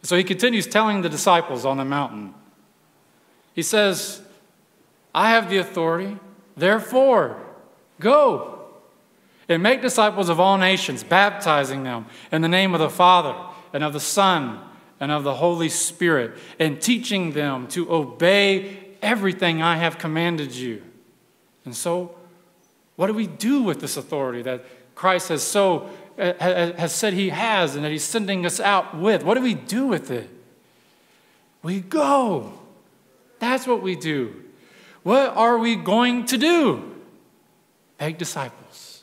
So 0.03 0.17
he 0.17 0.25
continues 0.25 0.67
telling 0.67 1.03
the 1.03 1.09
disciples 1.09 1.65
on 1.65 1.79
the 1.79 1.85
mountain. 1.85 2.35
He 3.55 3.63
says, 3.63 4.21
I 5.15 5.31
have 5.31 5.49
the 5.49 5.59
authority, 5.59 6.19
therefore, 6.57 7.41
go 8.01 8.59
and 9.49 9.63
make 9.63 9.81
disciples 9.81 10.29
of 10.29 10.41
all 10.41 10.59
nations, 10.59 11.05
baptizing 11.05 11.85
them 11.85 12.07
in 12.33 12.43
the 12.43 12.49
name 12.49 12.75
of 12.75 12.81
the 12.81 12.91
Father 12.91 13.35
and 13.73 13.85
of 13.85 13.93
the 13.93 14.01
Son 14.01 14.61
and 15.01 15.11
of 15.11 15.25
the 15.25 15.35
Holy 15.35 15.69
Spirit, 15.69 16.37
and 16.59 16.81
teaching 16.81 17.33
them 17.33 17.67
to 17.69 17.93
obey 17.93 18.79
everything 19.03 19.61
I 19.61 19.77
have 19.77 19.99
commanded 19.99 20.55
you. 20.55 20.83
And 21.65 21.75
so, 21.75 22.15
what 22.97 23.09
do 23.09 23.15
we 23.15 23.27
do 23.27 23.63
with 23.63 23.81
this 23.81 23.97
authority 23.97 24.43
that 24.43 24.65
Christ 24.95 25.29
has 25.29 25.43
so 25.43 25.91
uh, 26.19 26.33
has 26.39 26.95
said 26.95 27.13
he 27.13 27.31
has 27.31 27.75
and 27.75 27.85
that 27.85 27.91
he's 27.91 28.05
sending 28.05 28.47
us 28.47 28.61
out 28.61 28.97
with? 28.97 29.25
What 29.25 29.35
do 29.35 29.41
we 29.41 29.55
do 29.55 29.87
with 29.87 30.11
it? 30.11 30.31
We 31.63 31.81
go. 31.81 32.53
That's 33.39 33.67
what 33.67 33.83
we 33.83 33.97
do. 33.97 34.43
What 35.03 35.37
are 35.37 35.59
we 35.59 35.77
going 35.77 36.27
to 36.27 36.39
do? 36.39 36.95
Make 38.01 38.19
disciples. 38.19 39.03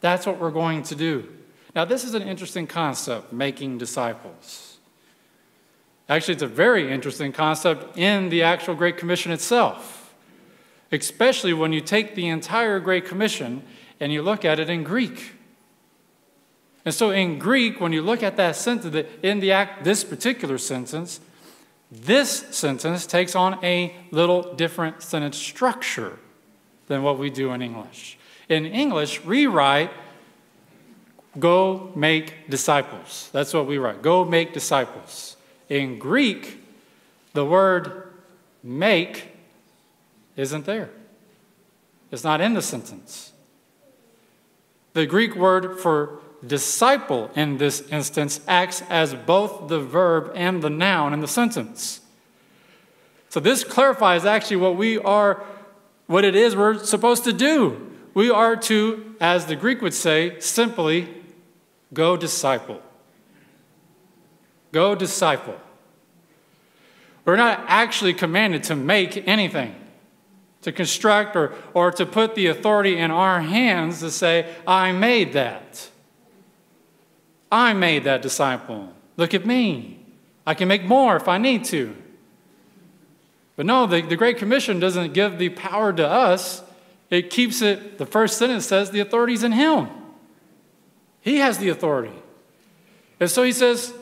That's 0.00 0.26
what 0.26 0.38
we're 0.38 0.50
going 0.50 0.82
to 0.84 0.94
do. 0.94 1.28
Now, 1.74 1.84
this 1.84 2.04
is 2.04 2.14
an 2.14 2.22
interesting 2.22 2.66
concept, 2.66 3.32
making 3.32 3.78
disciples. 3.78 4.78
Actually, 6.08 6.34
it's 6.34 6.42
a 6.42 6.46
very 6.46 6.90
interesting 6.90 7.32
concept 7.32 7.98
in 7.98 8.30
the 8.30 8.42
actual 8.42 8.74
Great 8.74 8.96
Commission 8.96 9.30
itself, 9.30 9.97
especially 10.92 11.52
when 11.52 11.72
you 11.72 11.80
take 11.80 12.14
the 12.14 12.28
entire 12.28 12.80
Great 12.80 13.04
Commission 13.04 13.62
and 14.00 14.12
you 14.12 14.22
look 14.22 14.44
at 14.44 14.58
it 14.58 14.70
in 14.70 14.84
Greek. 14.84 15.32
And 16.84 16.94
so, 16.94 17.10
in 17.10 17.38
Greek, 17.38 17.80
when 17.80 17.92
you 17.92 18.00
look 18.00 18.22
at 18.22 18.36
that 18.36 18.56
sentence, 18.56 19.06
in 19.22 19.40
the 19.40 19.52
act, 19.52 19.84
this 19.84 20.04
particular 20.04 20.56
sentence, 20.58 21.20
this 21.90 22.44
sentence 22.50 23.06
takes 23.06 23.34
on 23.34 23.62
a 23.64 23.94
little 24.10 24.54
different 24.54 25.02
sentence 25.02 25.36
structure 25.36 26.18
than 26.86 27.02
what 27.02 27.18
we 27.18 27.28
do 27.30 27.52
in 27.52 27.60
English. 27.60 28.18
In 28.48 28.64
English, 28.64 29.24
rewrite 29.24 29.90
Go 31.38 31.92
make 31.94 32.48
disciples. 32.48 33.28
That's 33.32 33.54
what 33.54 33.66
we 33.66 33.78
write. 33.78 34.02
Go 34.02 34.24
make 34.24 34.52
disciples. 34.52 35.36
In 35.68 35.98
Greek, 35.98 36.64
the 37.32 37.44
word 37.44 38.10
make 38.62 39.37
isn't 40.38 40.64
there, 40.64 40.88
it's 42.10 42.24
not 42.24 42.40
in 42.40 42.54
the 42.54 42.62
sentence. 42.62 43.32
The 44.94 45.04
Greek 45.04 45.36
word 45.36 45.78
for 45.78 46.20
disciple 46.46 47.30
in 47.34 47.58
this 47.58 47.86
instance 47.90 48.40
acts 48.48 48.82
as 48.88 49.12
both 49.12 49.68
the 49.68 49.80
verb 49.80 50.32
and 50.34 50.62
the 50.62 50.70
noun 50.70 51.12
in 51.12 51.20
the 51.20 51.28
sentence. 51.28 52.00
So 53.28 53.40
this 53.40 53.62
clarifies 53.62 54.24
actually 54.24 54.56
what 54.56 54.76
we 54.76 54.96
are, 54.96 55.44
what 56.06 56.24
it 56.24 56.34
is 56.34 56.56
we're 56.56 56.82
supposed 56.82 57.24
to 57.24 57.32
do. 57.34 57.92
We 58.14 58.30
are 58.30 58.56
to, 58.56 59.14
as 59.20 59.46
the 59.46 59.56
Greek 59.56 59.82
would 59.82 59.92
say, 59.92 60.40
simply 60.40 61.08
Go 61.92 62.16
disciple. 62.16 62.82
Go 64.72 64.94
disciple. 64.94 65.58
We're 67.24 67.36
not 67.36 67.64
actually 67.66 68.14
commanded 68.14 68.64
to 68.64 68.76
make 68.76 69.28
anything, 69.28 69.74
to 70.62 70.72
construct 70.72 71.36
or, 71.36 71.54
or 71.74 71.90
to 71.92 72.04
put 72.04 72.34
the 72.34 72.46
authority 72.46 72.96
in 72.96 73.10
our 73.10 73.40
hands 73.40 74.00
to 74.00 74.10
say, 74.10 74.54
I 74.66 74.92
made 74.92 75.32
that. 75.34 75.90
I 77.50 77.72
made 77.72 78.04
that 78.04 78.22
disciple. 78.22 78.92
Look 79.16 79.34
at 79.34 79.46
me. 79.46 80.00
I 80.46 80.54
can 80.54 80.68
make 80.68 80.84
more 80.84 81.16
if 81.16 81.28
I 81.28 81.38
need 81.38 81.64
to. 81.66 81.94
But 83.56 83.66
no, 83.66 83.86
the, 83.86 84.02
the 84.02 84.16
Great 84.16 84.38
Commission 84.38 84.78
doesn't 84.80 85.14
give 85.14 85.38
the 85.38 85.48
power 85.48 85.92
to 85.92 86.06
us. 86.06 86.62
It 87.10 87.30
keeps 87.30 87.62
it, 87.62 87.98
the 87.98 88.06
first 88.06 88.38
sentence 88.38 88.66
says, 88.66 88.90
the 88.90 89.00
authority's 89.00 89.42
in 89.42 89.52
Him. 89.52 89.88
He 91.20 91.38
has 91.38 91.58
the 91.58 91.68
authority. 91.68 92.14
And 93.20 93.30
so 93.30 93.42
he 93.42 93.52
says, 93.52 93.92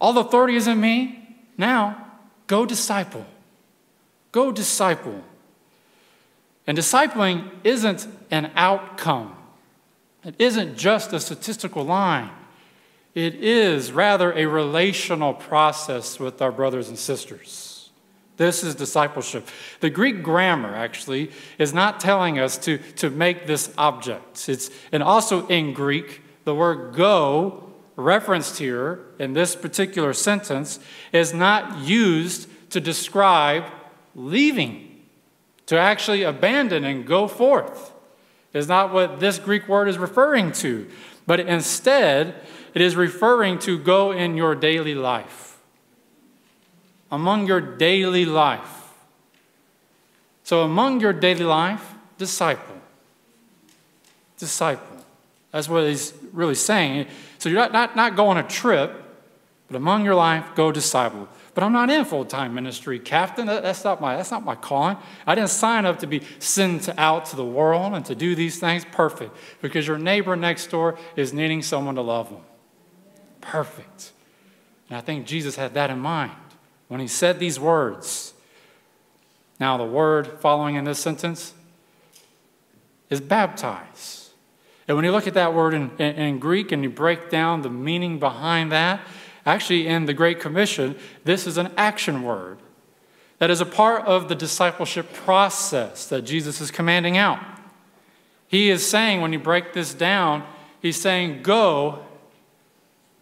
All 0.00 0.16
authority 0.18 0.56
is 0.56 0.66
in 0.66 0.80
me. 0.80 1.36
Now, 1.58 2.06
go 2.46 2.64
disciple. 2.64 3.26
Go 4.30 4.52
disciple. 4.52 5.22
And 6.66 6.78
discipling 6.78 7.50
isn't 7.64 8.06
an 8.30 8.50
outcome, 8.54 9.36
it 10.24 10.34
isn't 10.38 10.76
just 10.76 11.12
a 11.12 11.20
statistical 11.20 11.84
line. 11.84 12.30
It 13.14 13.34
is 13.34 13.92
rather 13.92 14.32
a 14.32 14.46
relational 14.46 15.34
process 15.34 16.18
with 16.18 16.40
our 16.40 16.50
brothers 16.50 16.88
and 16.88 16.98
sisters. 16.98 17.90
This 18.38 18.64
is 18.64 18.74
discipleship. 18.74 19.46
The 19.80 19.90
Greek 19.90 20.22
grammar 20.22 20.74
actually 20.74 21.30
is 21.58 21.74
not 21.74 22.00
telling 22.00 22.38
us 22.38 22.56
to, 22.58 22.78
to 22.96 23.10
make 23.10 23.46
this 23.46 23.72
object. 23.76 24.48
It's, 24.48 24.70
and 24.90 25.02
also 25.02 25.46
in 25.48 25.74
Greek, 25.74 26.22
the 26.44 26.54
word 26.54 26.94
go, 26.94 27.70
referenced 27.96 28.58
here 28.58 29.00
in 29.18 29.34
this 29.34 29.54
particular 29.54 30.14
sentence, 30.14 30.80
is 31.12 31.34
not 31.34 31.80
used 31.80 32.48
to 32.70 32.80
describe 32.80 33.64
leaving, 34.14 34.91
to 35.72 35.78
actually 35.78 36.22
abandon 36.22 36.84
and 36.84 37.06
go 37.06 37.26
forth. 37.26 37.92
Is 38.52 38.68
not 38.68 38.92
what 38.92 39.20
this 39.20 39.38
Greek 39.38 39.66
word 39.66 39.88
is 39.88 39.96
referring 39.96 40.52
to, 40.60 40.86
but 41.26 41.40
instead, 41.40 42.34
it 42.74 42.82
is 42.82 42.94
referring 42.94 43.58
to 43.60 43.78
go 43.78 44.12
in 44.12 44.36
your 44.36 44.54
daily 44.54 44.94
life 44.94 45.56
among 47.10 47.46
your 47.46 47.62
daily 47.62 48.26
life. 48.26 48.92
So, 50.44 50.60
among 50.60 51.00
your 51.00 51.14
daily 51.14 51.44
life, 51.44 51.94
disciple. 52.18 52.76
Disciple. 54.36 54.98
That's 55.52 55.70
what 55.70 55.86
he's 55.86 56.12
really 56.34 56.54
saying. 56.54 57.06
So, 57.38 57.48
you're 57.48 57.58
not, 57.58 57.72
not, 57.72 57.96
not 57.96 58.14
go 58.14 58.28
on 58.28 58.36
a 58.36 58.42
trip, 58.42 58.92
but 59.68 59.76
among 59.78 60.04
your 60.04 60.16
life, 60.16 60.44
go 60.54 60.70
disciple. 60.70 61.28
But 61.54 61.64
I'm 61.64 61.72
not 61.72 61.90
in 61.90 62.04
full 62.04 62.24
time 62.24 62.54
ministry, 62.54 62.98
Captain. 62.98 63.46
That, 63.46 63.62
that's, 63.62 63.84
not 63.84 64.00
my, 64.00 64.16
that's 64.16 64.30
not 64.30 64.44
my 64.44 64.54
calling. 64.54 64.96
I 65.26 65.34
didn't 65.34 65.50
sign 65.50 65.84
up 65.84 65.98
to 65.98 66.06
be 66.06 66.22
sent 66.38 66.88
out 66.98 67.26
to 67.26 67.36
the 67.36 67.44
world 67.44 67.92
and 67.92 68.04
to 68.06 68.14
do 68.14 68.34
these 68.34 68.58
things. 68.58 68.86
Perfect. 68.90 69.36
Because 69.60 69.86
your 69.86 69.98
neighbor 69.98 70.34
next 70.34 70.68
door 70.68 70.98
is 71.14 71.32
needing 71.32 71.62
someone 71.62 71.94
to 71.96 72.00
love 72.00 72.30
them. 72.30 72.40
Perfect. 73.42 74.12
And 74.88 74.96
I 74.96 75.00
think 75.00 75.26
Jesus 75.26 75.56
had 75.56 75.74
that 75.74 75.90
in 75.90 75.98
mind 75.98 76.32
when 76.88 77.00
he 77.00 77.08
said 77.08 77.38
these 77.38 77.60
words. 77.60 78.32
Now, 79.60 79.76
the 79.76 79.84
word 79.84 80.40
following 80.40 80.76
in 80.76 80.84
this 80.84 80.98
sentence 80.98 81.54
is 83.10 83.20
baptize. 83.20 84.30
And 84.88 84.96
when 84.96 85.04
you 85.04 85.12
look 85.12 85.26
at 85.26 85.34
that 85.34 85.54
word 85.54 85.74
in, 85.74 85.90
in, 85.98 86.14
in, 86.16 86.38
Greek 86.38 86.72
and 86.72 86.82
you 86.82 86.90
break 86.90 87.30
down 87.30 87.62
the 87.62 87.70
meaning 87.70 88.18
behind 88.18 88.72
that, 88.72 89.00
actually, 89.44 89.86
in 89.86 90.06
the 90.06 90.14
Great 90.14 90.40
Commission, 90.40 90.96
this 91.24 91.46
is 91.46 91.58
an 91.58 91.70
action 91.76 92.22
word 92.22 92.58
that 93.38 93.50
is 93.50 93.60
a 93.60 93.66
part 93.66 94.04
of 94.04 94.28
the 94.28 94.34
discipleship 94.34 95.12
process 95.12 96.06
that 96.06 96.22
Jesus 96.22 96.60
is 96.60 96.70
commanding 96.70 97.16
out. 97.16 97.40
He 98.46 98.70
is 98.70 98.88
saying, 98.88 99.20
when 99.20 99.32
you 99.32 99.38
break 99.38 99.72
this 99.72 99.94
down, 99.94 100.44
he's 100.80 101.00
saying, 101.00 101.42
go 101.42 102.04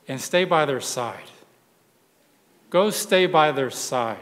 and 0.09 0.21
stay 0.21 0.45
by 0.45 0.67
their 0.67 0.81
side. 0.81 1.31
Go 2.69 2.91
stay 2.91 3.27
by 3.27 3.53
their 3.53 3.71
side. 3.71 4.19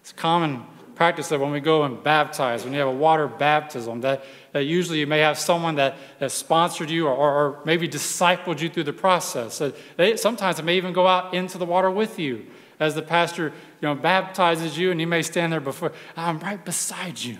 It's 0.00 0.12
common 0.12 0.64
practice 0.98 1.28
that 1.28 1.40
when 1.40 1.52
we 1.52 1.60
go 1.60 1.84
and 1.84 2.02
baptize, 2.02 2.64
when 2.64 2.74
you 2.74 2.80
have 2.80 2.88
a 2.88 2.92
water 2.92 3.28
baptism, 3.28 4.02
that, 4.02 4.24
that 4.52 4.64
usually 4.64 4.98
you 4.98 5.06
may 5.06 5.20
have 5.20 5.38
someone 5.38 5.76
that, 5.76 5.96
that 6.18 6.30
sponsored 6.30 6.90
you 6.90 7.06
or, 7.06 7.14
or 7.14 7.60
maybe 7.64 7.88
discipled 7.88 8.60
you 8.60 8.68
through 8.68 8.82
the 8.82 8.92
process. 8.92 9.58
That 9.58 9.76
they, 9.96 10.16
sometimes 10.16 10.56
they 10.56 10.64
may 10.64 10.76
even 10.76 10.92
go 10.92 11.06
out 11.06 11.32
into 11.32 11.56
the 11.56 11.64
water 11.64 11.90
with 11.90 12.18
you 12.18 12.44
as 12.80 12.94
the 12.94 13.02
pastor 13.02 13.52
you 13.80 13.88
know, 13.88 13.94
baptizes 13.94 14.76
you, 14.76 14.90
and 14.90 15.00
you 15.00 15.06
may 15.06 15.22
stand 15.22 15.52
there 15.52 15.60
before, 15.60 15.92
I'm 16.16 16.40
right 16.40 16.62
beside 16.64 17.20
you. 17.20 17.38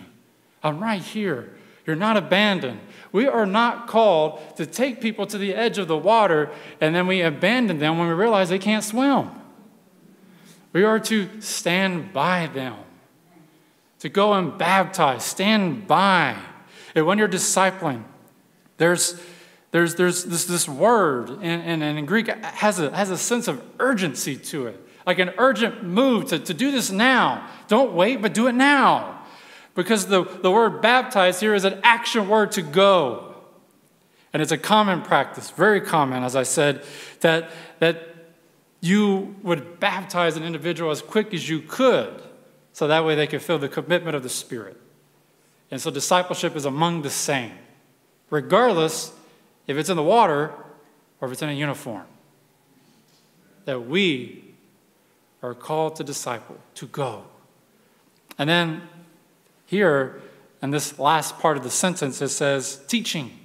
I'm 0.62 0.80
right 0.80 1.02
here. 1.02 1.52
You're 1.84 1.96
not 1.96 2.16
abandoned. 2.16 2.80
We 3.10 3.26
are 3.26 3.46
not 3.46 3.88
called 3.88 4.56
to 4.56 4.66
take 4.66 5.00
people 5.00 5.26
to 5.26 5.36
the 5.36 5.52
edge 5.52 5.78
of 5.78 5.88
the 5.88 5.96
water 5.96 6.50
and 6.80 6.94
then 6.94 7.06
we 7.06 7.22
abandon 7.22 7.78
them 7.78 7.98
when 7.98 8.06
we 8.06 8.14
realize 8.14 8.50
they 8.50 8.58
can't 8.58 8.84
swim. 8.84 9.30
We 10.72 10.84
are 10.84 11.00
to 11.00 11.40
stand 11.40 12.12
by 12.12 12.46
them, 12.46 12.76
to 14.00 14.08
go 14.08 14.34
and 14.34 14.56
baptize, 14.56 15.24
stand 15.24 15.86
by. 15.86 16.36
And 16.94 17.06
when 17.06 17.18
you're 17.18 17.28
discipling, 17.28 18.04
there's, 18.76 19.20
there's, 19.70 19.96
there's 19.96 20.24
this, 20.24 20.44
this 20.44 20.68
word, 20.68 21.30
and, 21.42 21.82
in 21.82 22.06
Greek 22.06 22.28
has 22.28 22.78
a, 22.78 22.94
has 22.94 23.10
a 23.10 23.18
sense 23.18 23.48
of 23.48 23.62
urgency 23.78 24.36
to 24.36 24.68
it, 24.68 24.80
like 25.06 25.18
an 25.18 25.32
urgent 25.38 25.84
move 25.84 26.26
to, 26.26 26.38
to 26.38 26.54
do 26.54 26.70
this 26.70 26.90
now. 26.90 27.48
Don't 27.66 27.92
wait, 27.92 28.22
but 28.22 28.34
do 28.34 28.46
it 28.46 28.54
now. 28.54 29.22
Because 29.74 30.06
the, 30.06 30.24
the 30.24 30.50
word 30.50 30.80
baptize 30.80 31.40
here 31.40 31.54
is 31.54 31.64
an 31.64 31.80
action 31.82 32.28
word 32.28 32.52
to 32.52 32.62
go. 32.62 33.34
And 34.32 34.42
it's 34.42 34.52
a 34.52 34.58
common 34.58 35.02
practice, 35.02 35.50
very 35.50 35.80
common, 35.80 36.22
as 36.22 36.36
I 36.36 36.42
said, 36.42 36.84
that, 37.20 37.50
that 37.78 38.14
you 38.80 39.34
would 39.42 39.80
baptize 39.80 40.36
an 40.36 40.44
individual 40.44 40.90
as 40.90 41.00
quick 41.00 41.32
as 41.32 41.48
you 41.48 41.60
could 41.60 42.22
so 42.78 42.86
that 42.86 43.04
way 43.04 43.16
they 43.16 43.26
could 43.26 43.42
feel 43.42 43.58
the 43.58 43.68
commitment 43.68 44.14
of 44.14 44.22
the 44.22 44.28
Spirit. 44.28 44.76
And 45.68 45.80
so 45.80 45.90
discipleship 45.90 46.54
is 46.54 46.64
among 46.64 47.02
the 47.02 47.10
same, 47.10 47.50
regardless 48.30 49.10
if 49.66 49.76
it's 49.76 49.88
in 49.88 49.96
the 49.96 50.02
water 50.04 50.52
or 51.20 51.26
if 51.26 51.32
it's 51.32 51.42
in 51.42 51.48
a 51.48 51.54
uniform. 51.54 52.06
That 53.64 53.88
we 53.88 54.54
are 55.42 55.54
called 55.54 55.96
to 55.96 56.04
disciple, 56.04 56.56
to 56.76 56.86
go. 56.86 57.24
And 58.38 58.48
then 58.48 58.82
here, 59.66 60.22
in 60.62 60.70
this 60.70 61.00
last 61.00 61.40
part 61.40 61.56
of 61.56 61.64
the 61.64 61.70
sentence, 61.70 62.22
it 62.22 62.28
says 62.28 62.80
teaching. 62.86 63.40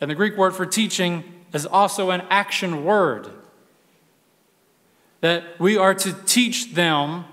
And 0.00 0.08
the 0.08 0.14
Greek 0.14 0.36
word 0.36 0.54
for 0.54 0.64
teaching 0.64 1.24
is 1.52 1.66
also 1.66 2.10
an 2.10 2.22
action 2.30 2.84
word 2.84 3.30
that 5.22 5.58
we 5.58 5.76
are 5.76 5.94
to 5.94 6.12
teach 6.24 6.74
them 6.74 7.24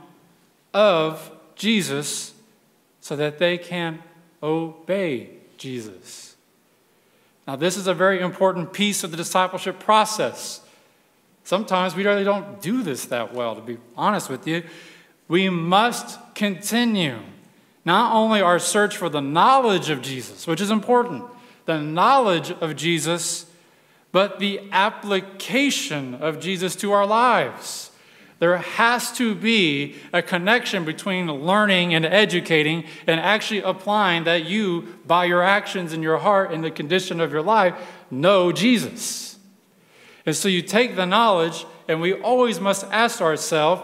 of 0.77 1.31
Jesus 1.55 2.35
so 3.01 3.15
that 3.15 3.39
they 3.39 3.57
can 3.57 4.03
obey 4.43 5.31
Jesus. 5.57 6.35
Now, 7.47 7.55
this 7.55 7.77
is 7.77 7.87
a 7.87 7.95
very 7.95 8.19
important 8.19 8.73
piece 8.73 9.03
of 9.03 9.09
the 9.09 9.17
discipleship 9.17 9.79
process. 9.79 10.61
Sometimes 11.43 11.95
we 11.95 12.05
really 12.05 12.23
don't 12.23 12.61
do 12.61 12.83
this 12.83 13.05
that 13.05 13.33
well, 13.33 13.55
to 13.55 13.61
be 13.61 13.77
honest 13.95 14.29
with 14.29 14.45
you. 14.45 14.63
We 15.27 15.49
must 15.49 16.19
continue 16.35 17.17
not 17.83 18.13
only 18.13 18.41
our 18.41 18.59
search 18.59 18.97
for 18.97 19.09
the 19.09 19.21
knowledge 19.21 19.89
of 19.89 20.03
Jesus, 20.03 20.45
which 20.45 20.61
is 20.61 20.69
important, 20.69 21.23
the 21.65 21.81
knowledge 21.81 22.51
of 22.51 22.75
Jesus 22.75 23.47
but 24.11 24.39
the 24.39 24.61
application 24.71 26.15
of 26.15 26.39
Jesus 26.39 26.75
to 26.77 26.91
our 26.91 27.05
lives. 27.05 27.91
There 28.39 28.57
has 28.57 29.11
to 29.13 29.33
be 29.33 29.95
a 30.13 30.21
connection 30.21 30.85
between 30.85 31.27
learning 31.27 31.95
and 31.95 32.05
educating 32.05 32.83
and 33.07 33.19
actually 33.19 33.61
applying 33.61 34.25
that 34.25 34.45
you, 34.45 34.95
by 35.05 35.25
your 35.25 35.41
actions 35.41 35.91
in 35.91 36.03
your 36.03 36.19
heart 36.19 36.51
and 36.51 36.63
the 36.63 36.69
condition 36.69 37.19
of 37.19 37.31
your 37.31 37.41
life, 37.41 37.75
know 38.11 38.51
Jesus. 38.51 39.39
And 40.25 40.35
so 40.35 40.49
you 40.49 40.61
take 40.61 40.95
the 40.95 41.05
knowledge, 41.05 41.65
and 41.87 41.99
we 41.99 42.13
always 42.13 42.59
must 42.59 42.83
ask 42.91 43.21
ourselves, 43.21 43.81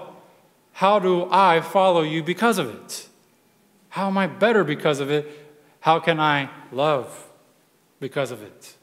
how 0.73 0.99
do 0.99 1.27
I 1.31 1.61
follow 1.61 2.01
you 2.01 2.21
because 2.21 2.57
of 2.57 2.69
it? 2.69 3.07
How 3.89 4.07
am 4.07 4.17
I 4.17 4.27
better 4.27 4.63
because 4.63 4.99
of 4.99 5.09
it? 5.09 5.27
How 5.79 5.99
can 5.99 6.19
I 6.19 6.49
love 6.71 7.29
because 7.99 8.31
of 8.31 8.43
it? 8.43 8.75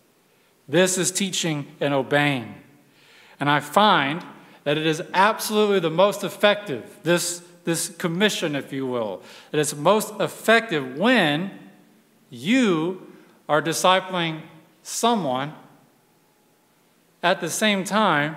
This 0.69 0.97
is 0.99 1.11
teaching 1.11 1.67
and 1.81 1.93
obeying. 1.93 2.55
And 3.39 3.51
I 3.51 3.61
find 3.61 4.25
that 4.65 4.77
it 4.77 4.87
is 4.87 5.03
absolutely 5.15 5.81
the 5.81 5.91
most 5.91 6.23
effective, 6.25 6.99
this, 7.03 7.43
this 7.65 7.89
commission, 7.89 8.55
if 8.55 8.73
you 8.73 8.87
will, 8.87 9.23
that 9.51 9.59
it's 9.59 9.75
most 9.75 10.13
effective 10.21 10.97
when 10.97 11.51
you 12.29 13.07
are 13.49 13.61
discipling 13.63 14.43
someone 14.83 15.53
at 17.23 17.41
the 17.41 17.51
same 17.51 17.85
time 17.85 18.37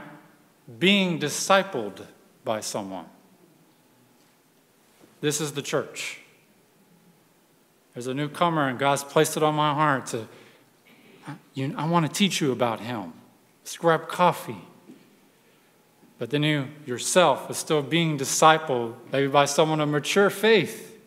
being 0.80 1.20
discipled 1.20 2.06
by 2.44 2.60
someone. 2.60 3.06
This 5.22 5.40
is 5.40 5.54
the 5.54 5.62
church. 5.62 6.20
There's 7.94 8.08
a 8.08 8.14
newcomer, 8.14 8.68
and 8.68 8.80
God's 8.80 9.04
placed 9.04 9.38
it 9.38 9.44
on 9.44 9.56
my 9.56 9.74
heart 9.74 10.08
to 10.08 10.28
you, 11.54 11.74
I 11.78 11.88
want 11.88 12.06
to 12.06 12.12
teach 12.12 12.42
you 12.42 12.52
about 12.52 12.80
him. 12.82 13.14
Let's 13.62 13.78
grab 13.78 14.08
coffee. 14.08 14.62
But 16.24 16.30
then 16.30 16.44
you 16.44 16.70
yourself 16.86 17.52
is 17.52 17.58
still 17.58 17.82
being 17.82 18.18
discipled, 18.18 18.96
maybe 19.12 19.28
by 19.28 19.44
someone 19.44 19.82
of 19.82 19.90
mature 19.90 20.30
faith. 20.30 20.98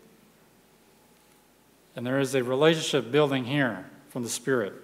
And 1.96 2.06
there 2.06 2.20
is 2.20 2.34
a 2.34 2.44
relationship 2.44 3.10
building 3.10 3.46
here 3.46 3.86
from 4.10 4.24
the 4.24 4.28
Spirit. 4.28 4.74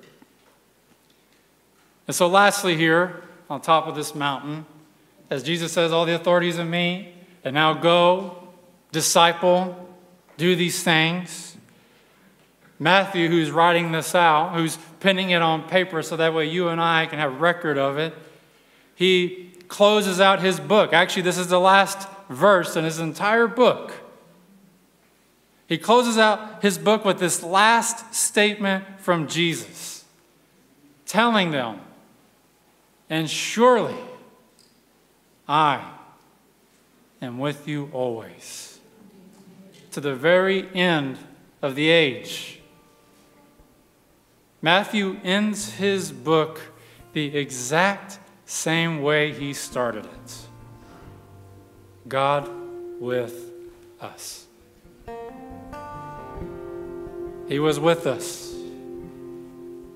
And 2.06 2.16
so, 2.16 2.28
lastly, 2.28 2.78
here 2.78 3.24
on 3.50 3.60
top 3.60 3.86
of 3.86 3.94
this 3.94 4.14
mountain, 4.14 4.64
as 5.28 5.42
Jesus 5.42 5.70
says, 5.70 5.92
All 5.92 6.06
the 6.06 6.14
authorities 6.14 6.56
in 6.56 6.70
me, 6.70 7.12
and 7.44 7.52
now 7.52 7.74
go, 7.74 8.48
disciple, 8.90 9.86
do 10.38 10.56
these 10.56 10.82
things. 10.82 11.58
Matthew, 12.78 13.28
who's 13.28 13.50
writing 13.50 13.92
this 13.92 14.14
out, 14.14 14.54
who's 14.54 14.78
penning 14.98 15.28
it 15.28 15.42
on 15.42 15.68
paper 15.68 16.02
so 16.02 16.16
that 16.16 16.32
way 16.32 16.48
you 16.48 16.68
and 16.68 16.80
I 16.80 17.04
can 17.04 17.18
have 17.18 17.42
record 17.42 17.76
of 17.76 17.98
it, 17.98 18.14
he 18.94 19.51
closes 19.72 20.20
out 20.20 20.42
his 20.42 20.60
book. 20.60 20.92
Actually, 20.92 21.22
this 21.22 21.38
is 21.38 21.48
the 21.48 21.58
last 21.58 22.06
verse 22.28 22.76
in 22.76 22.84
his 22.84 22.98
entire 22.98 23.46
book. 23.46 23.94
He 25.66 25.78
closes 25.78 26.18
out 26.18 26.62
his 26.62 26.76
book 26.76 27.06
with 27.06 27.18
this 27.18 27.42
last 27.42 28.14
statement 28.14 28.84
from 29.00 29.26
Jesus, 29.26 30.04
telling 31.06 31.52
them, 31.52 31.80
And 33.08 33.30
surely 33.30 33.96
I 35.48 35.92
am 37.22 37.38
with 37.38 37.66
you 37.66 37.88
always, 37.94 38.78
to 39.92 40.02
the 40.02 40.14
very 40.14 40.68
end 40.74 41.16
of 41.62 41.76
the 41.76 41.88
age. 41.88 42.60
Matthew 44.60 45.18
ends 45.24 45.72
his 45.72 46.12
book 46.12 46.60
the 47.14 47.34
exact 47.34 48.18
same 48.44 49.02
way 49.02 49.32
he 49.32 49.52
started 49.52 50.04
it 50.04 50.38
God 52.08 52.50
with 53.00 53.50
us. 54.00 54.46
He 57.48 57.58
was 57.58 57.78
with 57.78 58.06
us, 58.06 58.54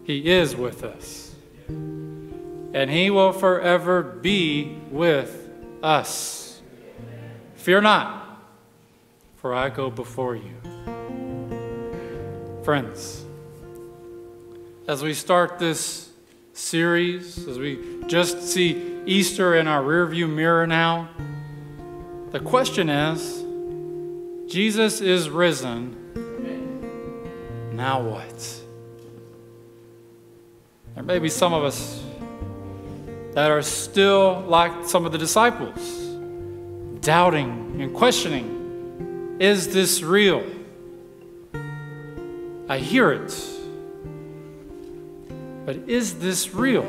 He 0.05 0.31
is 0.31 0.55
with 0.55 0.85
us, 0.85 1.35
and 1.69 2.91
He 2.91 3.11
will 3.11 3.33
forever 3.33 4.03
be 4.03 4.77
with 4.91 5.49
us. 5.83 6.61
Fear 7.55 7.81
not, 7.81 8.41
for 9.37 9.55
I 9.55 9.71
go 9.71 9.91
before 9.91 10.37
you. 10.37 10.55
Friends, 12.63 13.25
as 14.87 15.03
we 15.03 15.15
start 15.15 15.59
this 15.59 16.06
series, 16.57 17.47
as 17.47 17.59
we 17.59 18.03
just 18.07 18.43
see 18.43 19.03
Easter 19.07 19.57
in 19.57 19.69
our 19.69 19.83
rearview 19.83 20.29
mirror 20.29 20.67
now, 20.67 21.09
the 22.31 22.41
question 22.41 22.89
is 22.89 23.45
Jesus 24.51 25.01
is 25.01 25.29
risen. 25.29 25.95
Now 27.73 28.01
what? 28.01 28.63
There 30.95 31.05
may 31.05 31.19
be 31.19 31.29
some 31.29 31.53
of 31.53 31.63
us 31.63 32.03
that 33.35 33.51
are 33.51 33.63
still 33.63 34.41
like 34.47 34.87
some 34.87 35.05
of 35.05 35.13
the 35.13 35.19
disciples, 35.19 35.79
doubting 37.01 37.81
and 37.81 37.95
questioning 37.95 39.37
is 39.39 39.75
this 39.75 40.03
real? 40.03 40.43
I 42.69 42.79
hear 42.79 43.13
it. 43.13 43.56
But 45.67 45.89
is 45.89 46.21
this 46.21 46.55
real? 46.55 46.85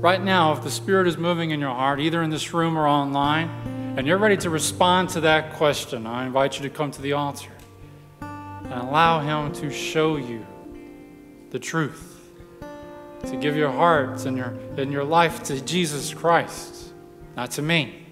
Right 0.00 0.20
now, 0.20 0.54
if 0.54 0.64
the 0.64 0.70
Spirit 0.70 1.06
is 1.06 1.18
moving 1.18 1.50
in 1.50 1.60
your 1.60 1.74
heart, 1.74 2.00
either 2.00 2.22
in 2.22 2.30
this 2.30 2.54
room 2.54 2.76
or 2.76 2.88
online, 2.88 3.50
and 3.98 4.06
you're 4.06 4.16
ready 4.16 4.38
to 4.38 4.48
respond 4.48 5.10
to 5.10 5.20
that 5.20 5.52
question, 5.52 6.06
I 6.06 6.24
invite 6.24 6.58
you 6.58 6.62
to 6.66 6.74
come 6.74 6.90
to 6.90 7.02
the 7.02 7.12
altar 7.12 7.52
and 8.22 8.72
allow 8.72 9.20
Him 9.20 9.52
to 9.56 9.70
show 9.70 10.16
you 10.16 10.46
the 11.50 11.58
truth, 11.58 12.30
to 13.26 13.36
give 13.36 13.56
your 13.56 13.70
hearts 13.70 14.24
and 14.24 14.34
your, 14.34 14.54
and 14.78 14.90
your 14.90 15.04
life 15.04 15.42
to 15.44 15.60
Jesus 15.60 16.14
Christ, 16.14 16.94
not 17.36 17.50
to 17.52 17.62
me, 17.62 18.06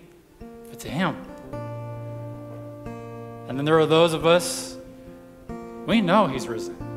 but 0.69 0.79
to 0.81 0.91
Him. 0.91 1.17
And 3.49 3.59
then 3.59 3.65
there 3.65 3.79
are 3.79 3.87
those 3.87 4.13
of 4.13 4.27
us, 4.27 4.77
we 5.87 6.03
know 6.03 6.27
He's 6.27 6.47
risen. 6.47 6.90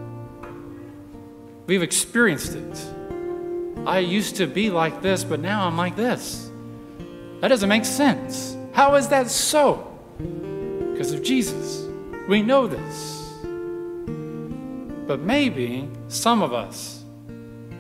We've 1.66 1.84
experienced 1.84 2.56
it. 2.56 2.94
I 3.86 4.00
used 4.00 4.38
to 4.38 4.48
be 4.48 4.70
like 4.70 5.02
this, 5.02 5.24
but 5.24 5.40
now 5.40 5.68
I'm 5.68 5.78
like 5.78 5.96
this. 5.96 6.50
That 7.42 7.50
doesn't 7.50 7.70
make 7.70 7.86
sense. 7.86 8.56
How 8.74 8.96
is 8.96 9.10
that 9.10 9.30
so? 9.30 9.92
Because 10.94 11.12
of 11.12 11.24
Jesus. 11.24 11.86
We 12.28 12.42
know 12.42 12.68
this. 12.68 13.34
But 15.08 15.20
maybe 15.20 15.90
some 16.08 16.42
of 16.42 16.54
us, 16.54 17.04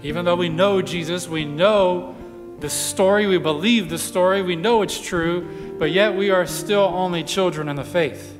even 0.02 0.26
though 0.26 0.36
we 0.36 0.50
know 0.50 0.82
Jesus, 0.82 1.30
we 1.30 1.46
know 1.46 2.16
the 2.60 2.70
story, 2.70 3.28
we 3.28 3.38
believe 3.38 3.90
the 3.90 3.98
story, 3.98 4.42
we 4.42 4.56
know 4.56 4.82
it's 4.82 5.00
true, 5.00 5.76
but 5.80 5.92
yet 5.92 6.16
we 6.16 6.30
are 6.30 6.46
still 6.46 6.84
only 6.84 7.24
children 7.24 7.70
in 7.70 7.76
the 7.76 7.84
faith. 7.84 8.38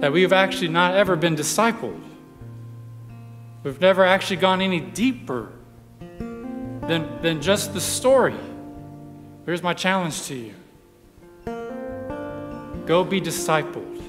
That 0.00 0.12
we 0.12 0.22
have 0.22 0.32
actually 0.32 0.68
not 0.68 0.94
ever 0.94 1.16
been 1.16 1.36
discipled. 1.36 2.00
We've 3.62 3.80
never 3.80 4.04
actually 4.04 4.36
gone 4.36 4.60
any 4.60 4.80
deeper 4.80 5.52
than, 5.98 7.22
than 7.22 7.40
just 7.40 7.72
the 7.74 7.80
story. 7.80 8.34
Here's 9.46 9.62
my 9.62 9.74
challenge 9.74 10.22
to 10.26 10.34
you 10.34 10.54
go 12.86 13.04
be 13.04 13.20
discipled. 13.20 14.02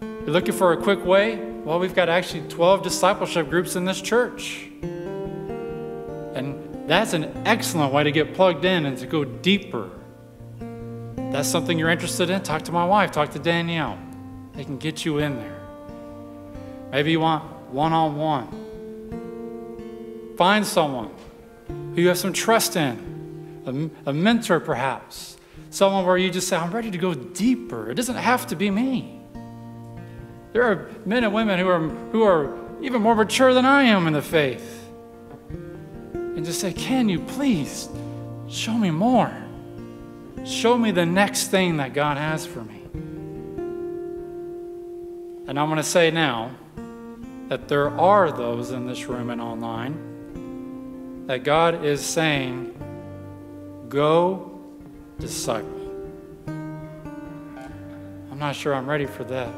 You're 0.00 0.26
looking 0.26 0.54
for 0.54 0.72
a 0.72 0.76
quick 0.76 1.04
way? 1.04 1.36
Well, 1.36 1.78
we've 1.78 1.94
got 1.94 2.08
actually 2.08 2.46
12 2.48 2.82
discipleship 2.82 3.48
groups 3.48 3.74
in 3.74 3.86
this 3.86 4.00
church. 4.00 4.68
And 6.34 6.88
that's 6.88 7.14
an 7.14 7.32
excellent 7.46 7.92
way 7.92 8.04
to 8.04 8.12
get 8.12 8.34
plugged 8.34 8.64
in 8.64 8.84
and 8.84 8.98
to 8.98 9.06
go 9.06 9.24
deeper. 9.24 9.90
That's 11.16 11.48
something 11.48 11.78
you're 11.78 11.90
interested 11.90 12.28
in? 12.28 12.42
Talk 12.42 12.62
to 12.62 12.72
my 12.72 12.84
wife, 12.84 13.12
talk 13.12 13.30
to 13.30 13.38
Danielle. 13.38 13.98
They 14.52 14.64
can 14.64 14.76
get 14.76 15.04
you 15.04 15.18
in 15.18 15.36
there. 15.36 15.60
Maybe 16.90 17.12
you 17.12 17.20
want 17.20 17.51
one 17.72 17.92
on 17.92 18.16
one. 18.16 18.48
Find 20.36 20.66
someone 20.66 21.10
who 21.94 22.00
you 22.02 22.08
have 22.08 22.18
some 22.18 22.32
trust 22.32 22.76
in, 22.76 23.90
a, 24.06 24.10
a, 24.10 24.12
mentor 24.12 24.60
perhaps, 24.60 25.36
someone 25.70 26.04
where 26.06 26.16
you 26.16 26.30
just 26.30 26.48
say, 26.48 26.56
I'm 26.56 26.70
ready 26.70 26.90
to 26.90 26.98
go 26.98 27.14
deeper. 27.14 27.90
It 27.90 27.94
doesn't 27.94 28.16
have 28.16 28.46
to 28.48 28.56
be 28.56 28.70
me. 28.70 29.20
There 30.52 30.64
are 30.64 30.90
men 31.06 31.24
and 31.24 31.32
women 31.32 31.58
who 31.58 31.68
are, 31.68 31.80
who 31.80 32.22
are 32.22 32.58
even 32.82 33.00
more 33.00 33.14
mature 33.14 33.54
than 33.54 33.64
I 33.64 33.84
am 33.84 34.06
in 34.06 34.12
the 34.12 34.22
faith. 34.22 34.90
And 36.12 36.44
just 36.44 36.60
say, 36.60 36.72
Can 36.72 37.08
you 37.08 37.20
please 37.20 37.88
show 38.48 38.74
me 38.74 38.90
more? 38.90 39.32
Show 40.44 40.76
me 40.76 40.90
the 40.90 41.06
next 41.06 41.48
thing 41.48 41.76
that 41.76 41.94
God 41.94 42.16
has 42.16 42.44
for 42.44 42.62
me. 42.62 42.82
And 45.46 45.58
I'm 45.58 45.68
going 45.68 45.76
to 45.76 45.82
say 45.84 46.10
now, 46.10 46.50
that 47.52 47.68
there 47.68 47.90
are 48.00 48.32
those 48.32 48.70
in 48.70 48.86
this 48.86 49.04
room 49.04 49.28
and 49.28 49.38
online 49.38 51.26
that 51.26 51.44
God 51.44 51.84
is 51.84 52.02
saying, 52.02 52.74
Go 53.90 54.58
disciple. 55.18 55.68
I'm 56.46 58.38
not 58.38 58.56
sure 58.56 58.74
I'm 58.74 58.88
ready 58.88 59.04
for 59.04 59.24
that. 59.24 59.52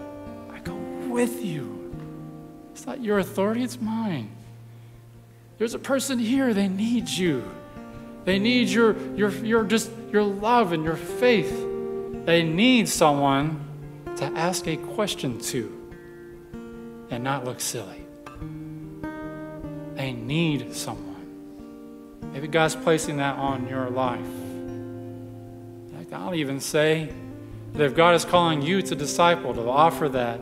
I 0.50 0.58
go 0.58 0.74
with 1.08 1.44
you. 1.44 1.94
It's 2.72 2.84
not 2.84 3.00
your 3.00 3.20
authority, 3.20 3.62
it's 3.62 3.80
mine. 3.80 4.28
There's 5.58 5.74
a 5.74 5.78
person 5.78 6.18
here, 6.18 6.52
they 6.52 6.66
need 6.66 7.08
you. 7.08 7.44
They 8.24 8.40
need 8.40 8.70
your, 8.70 8.96
your, 9.14 9.30
your, 9.30 9.62
just 9.62 9.88
your 10.10 10.24
love 10.24 10.72
and 10.72 10.82
your 10.82 10.96
faith. 10.96 11.64
They 12.24 12.42
need 12.42 12.88
someone 12.88 13.60
to 14.16 14.24
ask 14.24 14.66
a 14.66 14.78
question 14.78 15.38
to 15.42 15.83
and 17.10 17.24
not 17.24 17.44
look 17.44 17.60
silly. 17.60 18.04
They 19.94 20.12
need 20.12 20.74
someone. 20.74 21.12
Maybe 22.32 22.48
God's 22.48 22.74
placing 22.76 23.18
that 23.18 23.36
on 23.36 23.68
your 23.68 23.90
life. 23.90 24.26
I'll 26.14 26.34
even 26.34 26.60
say 26.60 27.12
that 27.72 27.82
if 27.82 27.96
God 27.96 28.14
is 28.14 28.24
calling 28.24 28.62
you 28.62 28.80
to 28.82 28.94
disciple, 28.94 29.52
to 29.52 29.68
offer 29.68 30.08
that, 30.10 30.38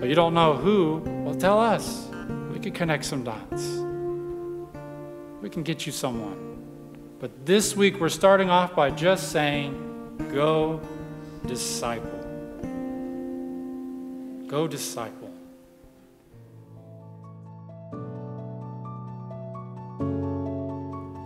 but 0.00 0.08
you 0.08 0.16
don't 0.16 0.34
know 0.34 0.54
who, 0.54 1.02
well, 1.24 1.36
tell 1.36 1.60
us. 1.60 2.08
We 2.52 2.58
can 2.58 2.72
connect 2.72 3.04
some 3.04 3.22
dots. 3.22 3.62
We 5.40 5.48
can 5.50 5.62
get 5.62 5.86
you 5.86 5.92
someone. 5.92 6.58
But 7.20 7.46
this 7.46 7.76
week, 7.76 8.00
we're 8.00 8.08
starting 8.08 8.50
off 8.50 8.74
by 8.74 8.90
just 8.90 9.30
saying, 9.30 9.80
Go 10.32 10.80
disciple. 11.46 12.10
Go 14.48 14.66
disciple. 14.66 15.23